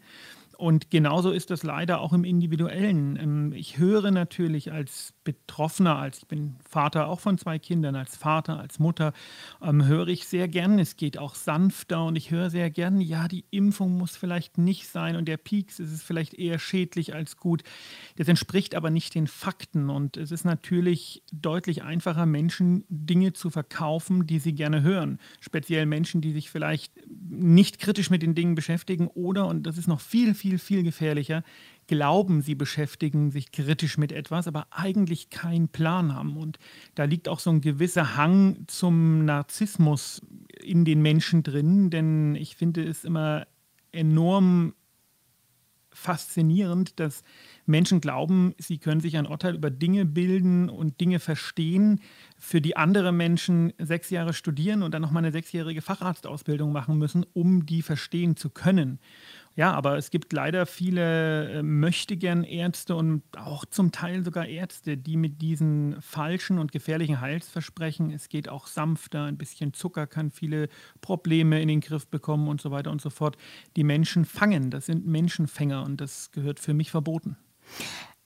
Und 0.62 0.91
genauso 0.91 1.32
ist 1.32 1.50
das 1.50 1.63
leider 1.63 2.02
auch 2.02 2.13
im 2.13 2.24
Individuellen. 2.24 3.17
Ähm, 3.19 3.52
ich 3.52 3.80
höre 3.80 4.12
natürlich 4.12 4.71
als 4.71 5.12
Betroffener, 5.24 5.95
als 5.95 6.19
ich 6.19 6.28
bin 6.28 6.56
Vater 6.69 7.08
auch 7.08 7.19
von 7.19 7.39
zwei 7.39 7.58
Kindern, 7.58 7.95
als 7.95 8.15
Vater, 8.15 8.60
als 8.60 8.78
Mutter, 8.78 9.13
ähm, 9.60 9.86
höre 9.86 10.08
ich 10.08 10.28
sehr 10.28 10.47
gern, 10.47 10.78
es 10.78 10.97
geht 10.97 11.17
auch 11.17 11.34
sanfter 11.34 12.06
und 12.06 12.15
ich 12.15 12.30
höre 12.30 12.52
sehr 12.52 12.69
gern, 12.69 13.02
ja, 13.02 13.28
die 13.28 13.43
Impfung 13.50 13.97
muss 13.97 14.15
vielleicht 14.15 14.60
nicht 14.60 14.88
sein 14.88 15.15
und 15.15 15.26
der 15.28 15.38
Pieks 15.38 15.80
ist 15.80 15.91
es 15.91 16.04
vielleicht 16.04 16.36
eher 16.36 16.60
schädlich 16.60 17.15
als 17.15 17.38
gut. 17.38 17.63
Das 18.17 18.28
entspricht 18.28 18.76
aber 18.76 18.91
nicht 18.91 19.15
den 19.15 19.26
Fakten 19.26 19.89
und 19.89 20.15
es 20.15 20.32
ist 20.32 20.45
natürlich 20.45 21.24
deutlich 21.32 21.82
einfacher, 21.82 22.28
Menschen 22.28 22.84
Dinge 22.88 23.34
zu 23.34 23.50
verkaufen, 23.50 24.28
die 24.28 24.38
sie 24.38 24.54
gerne 24.54 24.84
hören. 24.84 25.17
Speziell 25.39 25.88
Menschen, 25.88 26.21
die 26.21 26.34
sich 26.34 26.52
vielleicht 26.52 26.93
nicht 27.32 27.80
kritisch 27.80 28.12
mit 28.12 28.21
den 28.21 28.36
Dingen 28.36 28.54
beschäftigen 28.54 29.08
oder, 29.08 29.47
und 29.47 29.63
das 29.63 29.80
ist 29.80 29.88
noch 29.88 30.02
viel, 30.02 30.36
viel 30.36 30.50
viel, 30.59 30.81
viel 30.81 30.83
gefährlicher, 30.83 31.43
glauben, 31.87 32.41
sie 32.41 32.55
beschäftigen 32.55 33.31
sich 33.31 33.51
kritisch 33.51 33.97
mit 33.97 34.11
etwas, 34.11 34.47
aber 34.47 34.67
eigentlich 34.71 35.29
keinen 35.29 35.67
Plan 35.67 36.13
haben. 36.15 36.37
Und 36.37 36.57
da 36.95 37.03
liegt 37.03 37.27
auch 37.27 37.39
so 37.39 37.49
ein 37.49 37.61
gewisser 37.61 38.15
Hang 38.15 38.63
zum 38.67 39.25
Narzissmus 39.25 40.21
in 40.61 40.85
den 40.85 41.01
Menschen 41.01 41.43
drin, 41.43 41.89
denn 41.89 42.35
ich 42.35 42.55
finde 42.55 42.83
es 42.83 43.03
immer 43.03 43.45
enorm 43.91 44.73
faszinierend, 45.93 46.99
dass 46.99 47.23
Menschen 47.65 47.99
glauben, 47.99 48.55
sie 48.57 48.77
können 48.77 49.01
sich 49.01 49.17
ein 49.17 49.27
Urteil 49.27 49.55
über 49.55 49.69
Dinge 49.69 50.05
bilden 50.05 50.69
und 50.69 51.01
Dinge 51.01 51.19
verstehen, 51.19 51.99
für 52.37 52.61
die 52.61 52.77
andere 52.77 53.11
Menschen 53.11 53.73
sechs 53.77 54.09
Jahre 54.09 54.33
studieren 54.33 54.83
und 54.83 54.93
dann 54.93 55.01
nochmal 55.01 55.23
eine 55.23 55.33
sechsjährige 55.33 55.81
Facharztausbildung 55.81 56.71
machen 56.71 56.97
müssen, 56.97 57.25
um 57.33 57.65
die 57.65 57.81
verstehen 57.81 58.35
zu 58.35 58.49
können. 58.49 58.99
Ja, 59.55 59.73
aber 59.73 59.97
es 59.97 60.11
gibt 60.11 60.31
leider 60.31 60.65
viele 60.65 61.49
äh, 61.51 61.63
möchtegern 61.63 62.43
Ärzte 62.43 62.95
und 62.95 63.23
auch 63.37 63.65
zum 63.65 63.91
Teil 63.91 64.23
sogar 64.23 64.45
Ärzte, 64.45 64.97
die 64.97 65.17
mit 65.17 65.41
diesen 65.41 66.01
falschen 66.01 66.57
und 66.57 66.71
gefährlichen 66.71 67.19
Heilsversprechen, 67.19 68.11
es 68.11 68.29
geht 68.29 68.47
auch 68.47 68.67
sanfter, 68.67 69.25
ein 69.25 69.37
bisschen 69.37 69.73
Zucker 69.73 70.07
kann 70.07 70.31
viele 70.31 70.69
Probleme 71.01 71.61
in 71.61 71.67
den 71.67 71.81
Griff 71.81 72.07
bekommen 72.07 72.47
und 72.47 72.61
so 72.61 72.71
weiter 72.71 72.91
und 72.91 73.01
so 73.01 73.09
fort, 73.09 73.37
die 73.75 73.83
Menschen 73.83 74.23
fangen. 74.23 74.71
Das 74.71 74.85
sind 74.85 75.05
Menschenfänger 75.05 75.83
und 75.83 75.99
das 75.99 76.31
gehört 76.31 76.59
für 76.59 76.73
mich 76.73 76.89
verboten. 76.89 77.35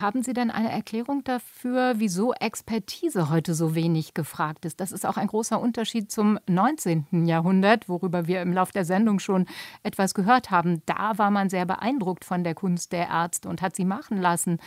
Haben 0.02 0.24
Sie 0.24 0.34
denn 0.34 0.52
eine 0.52 0.70
Erklärung 0.70 1.24
dafür, 1.24 1.94
wieso 1.98 2.34
Expertise 2.34 3.30
heute 3.30 3.56
so 3.56 3.76
wenig 3.76 4.14
gefragt 4.14 4.66
ist? 4.66 4.82
Das 4.82 4.92
ist 4.92 5.06
auch 5.06 5.16
ein 5.16 5.28
großer 5.28 5.58
Unterschied 5.58 6.12
zum 6.12 6.38
19. 6.48 7.26
Jahrhundert, 7.26 7.88
worüber 7.88 8.28
wir 8.28 8.42
im 8.42 8.52
Laufe 8.52 8.74
der 8.74 8.84
Sendung 8.84 9.20
schon 9.20 9.46
etwas 9.84 10.14
gehört 10.14 10.52
haben. 10.52 10.82
Da 10.86 11.18
war 11.18 11.32
man 11.32 11.50
sehr 11.50 11.66
beeindruckt 11.66 12.26
von 12.26 12.44
der 12.44 12.56
Kunst 12.56 12.92
der 12.92 13.08
Ärzte 13.08 13.48
und 13.48 13.62
hat 13.62 13.78
sie 13.78 13.86
machen 13.86 14.18
lassen. 14.18 14.58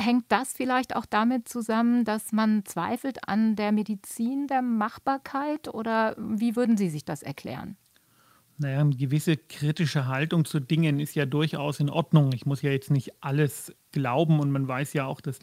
Hängt 0.00 0.24
das 0.30 0.52
vielleicht 0.52 0.96
auch 0.96 1.06
damit 1.06 1.48
zusammen, 1.48 2.04
dass 2.04 2.32
man 2.32 2.64
zweifelt 2.64 3.28
an 3.28 3.54
der 3.54 3.70
Medizin, 3.70 4.48
der 4.48 4.62
Machbarkeit? 4.62 5.72
Oder 5.72 6.16
wie 6.18 6.56
würden 6.56 6.76
Sie 6.76 6.90
sich 6.90 7.04
das 7.04 7.22
erklären? 7.22 7.76
Naja, 8.60 8.80
eine 8.80 8.94
gewisse 8.94 9.38
kritische 9.38 10.06
Haltung 10.06 10.44
zu 10.44 10.60
Dingen 10.60 11.00
ist 11.00 11.14
ja 11.14 11.24
durchaus 11.24 11.80
in 11.80 11.88
Ordnung. 11.88 12.30
Ich 12.34 12.44
muss 12.44 12.60
ja 12.60 12.70
jetzt 12.70 12.90
nicht 12.90 13.14
alles 13.22 13.74
glauben 13.90 14.38
und 14.38 14.50
man 14.50 14.68
weiß 14.68 14.92
ja 14.92 15.06
auch, 15.06 15.22
dass 15.22 15.38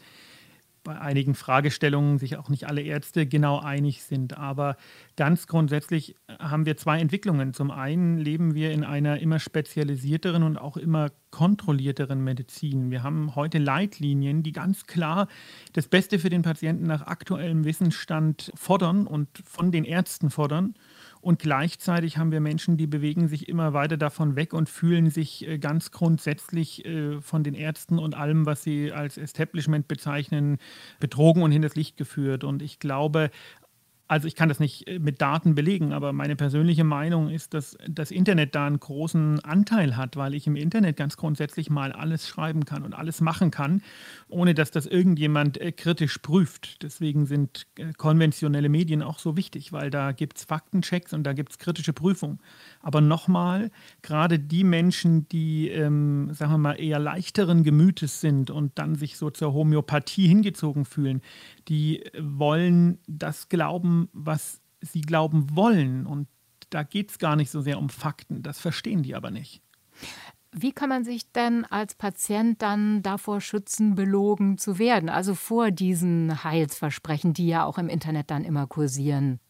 bei 0.84 1.00
einigen 1.00 1.34
Fragestellungen 1.34 2.18
sich 2.18 2.36
auch 2.36 2.48
nicht 2.48 2.68
alle 2.68 2.80
Ärzte 2.80 3.26
genau 3.26 3.58
einig 3.58 4.04
sind. 4.04 4.38
Aber 4.38 4.76
ganz 5.16 5.48
grundsätzlich 5.48 6.14
haben 6.38 6.64
wir 6.64 6.76
zwei 6.76 7.00
Entwicklungen. 7.00 7.54
Zum 7.54 7.72
einen 7.72 8.18
leben 8.18 8.54
wir 8.54 8.70
in 8.70 8.84
einer 8.84 9.18
immer 9.18 9.40
spezialisierteren 9.40 10.44
und 10.44 10.56
auch 10.56 10.76
immer 10.76 11.10
kontrollierteren 11.32 12.22
Medizin. 12.22 12.92
Wir 12.92 13.02
haben 13.02 13.34
heute 13.34 13.58
Leitlinien, 13.58 14.44
die 14.44 14.52
ganz 14.52 14.86
klar 14.86 15.26
das 15.72 15.88
Beste 15.88 16.20
für 16.20 16.30
den 16.30 16.42
Patienten 16.42 16.86
nach 16.86 17.02
aktuellem 17.02 17.64
Wissensstand 17.64 18.52
fordern 18.54 19.08
und 19.08 19.28
von 19.44 19.72
den 19.72 19.84
Ärzten 19.84 20.30
fordern. 20.30 20.74
Und 21.20 21.38
gleichzeitig 21.40 22.18
haben 22.18 22.32
wir 22.32 22.40
Menschen, 22.40 22.76
die 22.76 22.86
bewegen 22.86 23.28
sich 23.28 23.48
immer 23.48 23.72
weiter 23.72 23.96
davon 23.96 24.36
weg 24.36 24.52
und 24.52 24.68
fühlen 24.68 25.10
sich 25.10 25.46
äh, 25.46 25.58
ganz 25.58 25.90
grundsätzlich 25.90 26.84
äh, 26.84 27.20
von 27.20 27.42
den 27.42 27.54
Ärzten 27.54 27.98
und 27.98 28.14
allem, 28.14 28.46
was 28.46 28.62
sie 28.62 28.92
als 28.92 29.18
Establishment 29.18 29.88
bezeichnen, 29.88 30.58
betrogen 31.00 31.42
und 31.42 31.50
hinters 31.50 31.74
Licht 31.74 31.96
geführt. 31.96 32.44
Und 32.44 32.62
ich 32.62 32.78
glaube, 32.78 33.30
also 34.08 34.26
ich 34.26 34.34
kann 34.34 34.48
das 34.48 34.58
nicht 34.58 34.88
äh, 34.88 34.98
mit 34.98 35.20
Daten 35.20 35.54
belegen, 35.54 35.92
aber 35.92 36.14
meine 36.14 36.34
persönliche 36.34 36.82
Meinung 36.82 37.28
ist, 37.28 37.52
dass 37.52 37.76
das 37.86 38.10
Internet 38.10 38.54
da 38.54 38.66
einen 38.66 38.80
großen 38.80 39.44
Anteil 39.44 39.98
hat, 39.98 40.16
weil 40.16 40.34
ich 40.34 40.46
im 40.46 40.56
Internet 40.56 40.96
ganz 40.96 41.18
grundsätzlich 41.18 41.68
mal 41.68 41.92
alles 41.92 42.26
schreiben 42.26 42.64
kann 42.64 42.84
und 42.84 42.94
alles 42.94 43.20
machen 43.20 43.50
kann, 43.50 43.82
ohne 44.28 44.54
dass 44.54 44.70
das 44.70 44.86
irgendjemand 44.86 45.60
äh, 45.60 45.72
kritisch 45.72 46.18
prüft. 46.18 46.82
Deswegen 46.82 47.26
sind 47.26 47.66
äh, 47.76 47.92
konventionelle 47.92 48.70
Medien 48.70 49.02
auch 49.02 49.18
so 49.18 49.36
wichtig, 49.36 49.72
weil 49.72 49.90
da 49.90 50.12
gibt 50.12 50.38
es 50.38 50.44
Faktenchecks 50.44 51.12
und 51.12 51.24
da 51.24 51.34
gibt 51.34 51.52
es 51.52 51.58
kritische 51.58 51.92
Prüfungen. 51.92 52.38
Aber 52.80 53.02
nochmal, 53.02 53.70
gerade 54.00 54.38
die 54.38 54.64
Menschen, 54.64 55.28
die, 55.28 55.68
ähm, 55.68 56.32
sagen 56.32 56.52
wir 56.52 56.58
mal, 56.58 56.80
eher 56.80 56.98
leichteren 56.98 57.62
Gemütes 57.62 58.22
sind 58.22 58.50
und 58.50 58.78
dann 58.78 58.94
sich 58.94 59.18
so 59.18 59.28
zur 59.28 59.52
Homöopathie 59.52 60.26
hingezogen 60.26 60.86
fühlen, 60.86 61.20
die 61.68 62.02
wollen 62.18 62.98
das 63.06 63.50
glauben, 63.50 63.97
was 64.12 64.60
sie 64.80 65.00
glauben 65.00 65.56
wollen. 65.56 66.06
Und 66.06 66.28
da 66.70 66.82
geht 66.82 67.10
es 67.10 67.18
gar 67.18 67.36
nicht 67.36 67.50
so 67.50 67.60
sehr 67.60 67.78
um 67.78 67.88
Fakten. 67.88 68.42
Das 68.42 68.60
verstehen 68.60 69.02
die 69.02 69.14
aber 69.14 69.30
nicht. 69.30 69.62
Wie 70.52 70.72
kann 70.72 70.88
man 70.88 71.04
sich 71.04 71.30
denn 71.32 71.66
als 71.66 71.94
Patient 71.94 72.62
dann 72.62 73.02
davor 73.02 73.40
schützen, 73.40 73.94
belogen 73.94 74.56
zu 74.56 74.78
werden? 74.78 75.08
Also 75.08 75.34
vor 75.34 75.70
diesen 75.70 76.42
Heilsversprechen, 76.42 77.34
die 77.34 77.48
ja 77.48 77.64
auch 77.64 77.78
im 77.78 77.88
Internet 77.88 78.30
dann 78.30 78.44
immer 78.44 78.66
kursieren. 78.66 79.40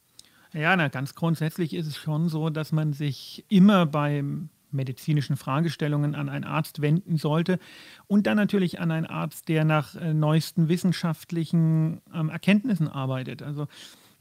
Ja, 0.52 0.74
na, 0.76 0.88
ganz 0.88 1.14
grundsätzlich 1.14 1.74
ist 1.74 1.86
es 1.86 1.96
schon 1.96 2.28
so, 2.28 2.50
dass 2.50 2.72
man 2.72 2.94
sich 2.94 3.44
immer 3.48 3.86
beim 3.86 4.48
medizinischen 4.70 5.36
Fragestellungen 5.36 6.14
an 6.14 6.28
einen 6.28 6.44
Arzt 6.44 6.82
wenden 6.82 7.16
sollte 7.16 7.58
und 8.06 8.26
dann 8.26 8.36
natürlich 8.36 8.80
an 8.80 8.90
einen 8.90 9.06
Arzt, 9.06 9.48
der 9.48 9.64
nach 9.64 9.94
äh, 9.94 10.12
neuesten 10.12 10.68
wissenschaftlichen 10.68 12.00
ähm, 12.12 12.28
Erkenntnissen 12.28 12.88
arbeitet. 12.88 13.42
Also 13.42 13.66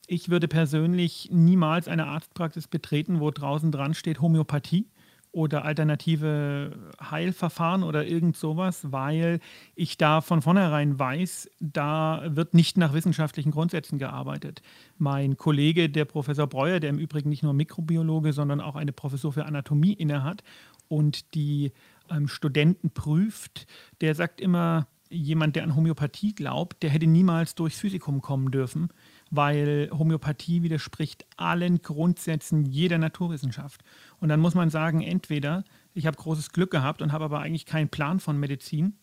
ich 0.07 0.29
würde 0.29 0.47
persönlich 0.47 1.29
niemals 1.31 1.87
eine 1.87 2.07
Arztpraxis 2.07 2.67
betreten, 2.67 3.19
wo 3.19 3.29
draußen 3.29 3.71
dran 3.71 3.93
steht 3.93 4.21
Homöopathie 4.21 4.87
oder 5.33 5.65
alternative 5.65 6.93
Heilverfahren 6.99 7.83
oder 7.83 8.07
irgend 8.07 8.37
sowas, 8.37 8.91
weil 8.91 9.39
ich 9.75 9.97
da 9.97 10.21
von 10.21 10.41
vornherein 10.41 10.97
weiß, 10.97 11.49
da 11.59 12.23
wird 12.29 12.53
nicht 12.53 12.77
nach 12.77 12.93
wissenschaftlichen 12.93 13.51
Grundsätzen 13.51 13.99
gearbeitet. 13.99 14.61
Mein 14.97 15.35
Kollege, 15.37 15.89
der 15.89 16.05
Professor 16.05 16.47
Breuer, 16.47 16.79
der 16.79 16.89
im 16.89 16.97
Übrigen 16.97 17.29
nicht 17.29 17.43
nur 17.43 17.53
Mikrobiologe, 17.53 18.31
sondern 18.31 18.61
auch 18.61 18.75
eine 18.75 18.93
Professur 18.93 19.33
für 19.33 19.45
Anatomie 19.45 19.93
innehat 19.93 20.41
und 20.87 21.35
die 21.35 21.73
ähm, 22.09 22.29
Studenten 22.29 22.91
prüft, 22.91 23.67
der 23.99 24.15
sagt 24.15 24.39
immer, 24.39 24.87
jemand, 25.09 25.55
der 25.55 25.63
an 25.63 25.75
Homöopathie 25.75 26.33
glaubt, 26.33 26.81
der 26.83 26.89
hätte 26.89 27.07
niemals 27.07 27.55
durchs 27.55 27.79
Physikum 27.79 28.21
kommen 28.21 28.51
dürfen, 28.51 28.89
weil 29.31 29.89
Homöopathie 29.91 30.63
widerspricht 30.63 31.25
allen 31.37 31.81
Grundsätzen 31.81 32.65
jeder 32.65 32.97
Naturwissenschaft. 32.97 33.81
Und 34.19 34.29
dann 34.29 34.39
muss 34.39 34.55
man 34.55 34.69
sagen, 34.69 35.01
entweder 35.01 35.63
ich 35.93 36.05
habe 36.05 36.17
großes 36.17 36.51
Glück 36.51 36.71
gehabt 36.71 37.01
und 37.01 37.11
habe 37.11 37.25
aber 37.25 37.39
eigentlich 37.39 37.65
keinen 37.65 37.89
Plan 37.89 38.19
von 38.19 38.39
Medizin, 38.39 38.97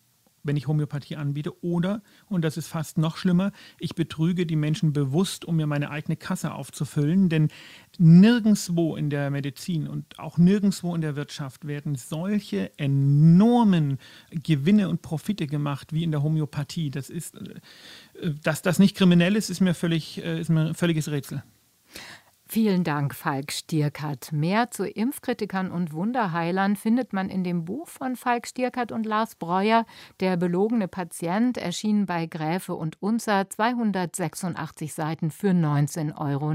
wenn 0.45 0.57
ich 0.57 0.69
Homöopathie 0.69 1.17
anbiete, 1.17 1.65
oder, 1.65 2.03
und 2.27 2.43
das 2.43 2.57
ist 2.57 2.69
fast 2.69 2.99
noch 2.99 3.17
schlimmer, 3.17 3.53
ich 3.79 3.95
betrüge 3.95 4.47
die 4.47 4.57
Menschen 4.57 4.93
bewusst, 4.93 5.45
um 5.45 5.57
mir 5.57 5.67
meine 5.67 5.91
eigene 5.91 6.17
Kasse 6.17 6.53
aufzufüllen, 6.53 7.29
denn 7.29 7.49
nirgendwo 7.99 8.97
in 8.97 9.11
der 9.11 9.31
Medizin 9.31 9.89
und 9.89 10.19
auch 10.19 10.39
nirgendwo 10.39 10.95
in 10.95 11.01
der 11.01 11.17
Wirtschaft 11.17 11.67
werden 11.67 11.97
solche 11.97 12.71
enormen 12.79 13.99
Gewinne 14.31 14.89
und 14.89 15.03
Profite 15.03 15.47
gemacht 15.47 15.93
wie 15.93 16.05
in 16.05 16.11
der 16.11 16.23
Homöopathie. 16.23 16.91
Das 16.91 17.11
ist, 17.11 17.37
äh, 17.37 18.33
dass 18.43 18.63
das 18.63 18.79
nicht 18.79 18.97
kriminell 18.97 19.37
ist, 19.37 19.51
ist 19.51 19.61
mir 19.61 19.75
völlig, 19.75 20.23
äh, 20.23 20.41
ist 20.41 20.51
mir 20.51 20.69
ein 20.69 20.75
völliges 20.75 21.11
Rätsel. 21.11 21.43
Vielen 22.55 22.85
Dank, 22.85 23.17
Falk 23.17 23.51
Stierkert. 23.51 24.31
Mehr 24.31 24.71
zu 24.71 24.87
Impfkritikern 24.87 25.73
und 25.73 25.93
Wunderheilern 25.93 26.77
findet 26.77 27.13
man 27.13 27.29
in 27.29 27.43
dem 27.43 27.65
Buch 27.65 27.89
von 27.89 28.15
Falk 28.15 28.47
Stierkert 28.47 28.93
und 28.93 29.07
Lars 29.07 29.35
Breuer, 29.35 29.85
Der 30.21 30.37
belogene 30.37 30.87
Patient, 30.87 31.59
erschienen 31.59 32.07
bei 32.07 32.27
Gräfe 32.27 32.77
und 32.77 33.03
Unzer, 33.03 33.51
286 33.51 34.95
Seiten 34.95 35.33
für 35.33 35.51
19,99 35.51 36.15
Euro. 36.17 36.55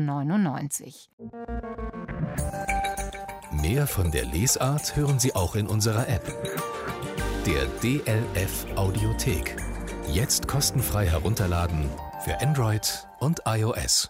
Mehr 3.61 3.85
von 3.85 4.09
der 4.11 4.23
Lesart 4.23 4.95
hören 4.95 5.19
Sie 5.19 5.35
auch 5.35 5.57
in 5.57 5.67
unserer 5.67 6.07
App. 6.07 6.33
Der 7.45 7.65
DLF 7.81 8.67
Audiothek. 8.77 9.57
Jetzt 10.07 10.47
kostenfrei 10.47 11.09
herunterladen 11.09 11.89
für 12.23 12.39
Android 12.39 13.05
und 13.19 13.41
iOS. 13.45 14.09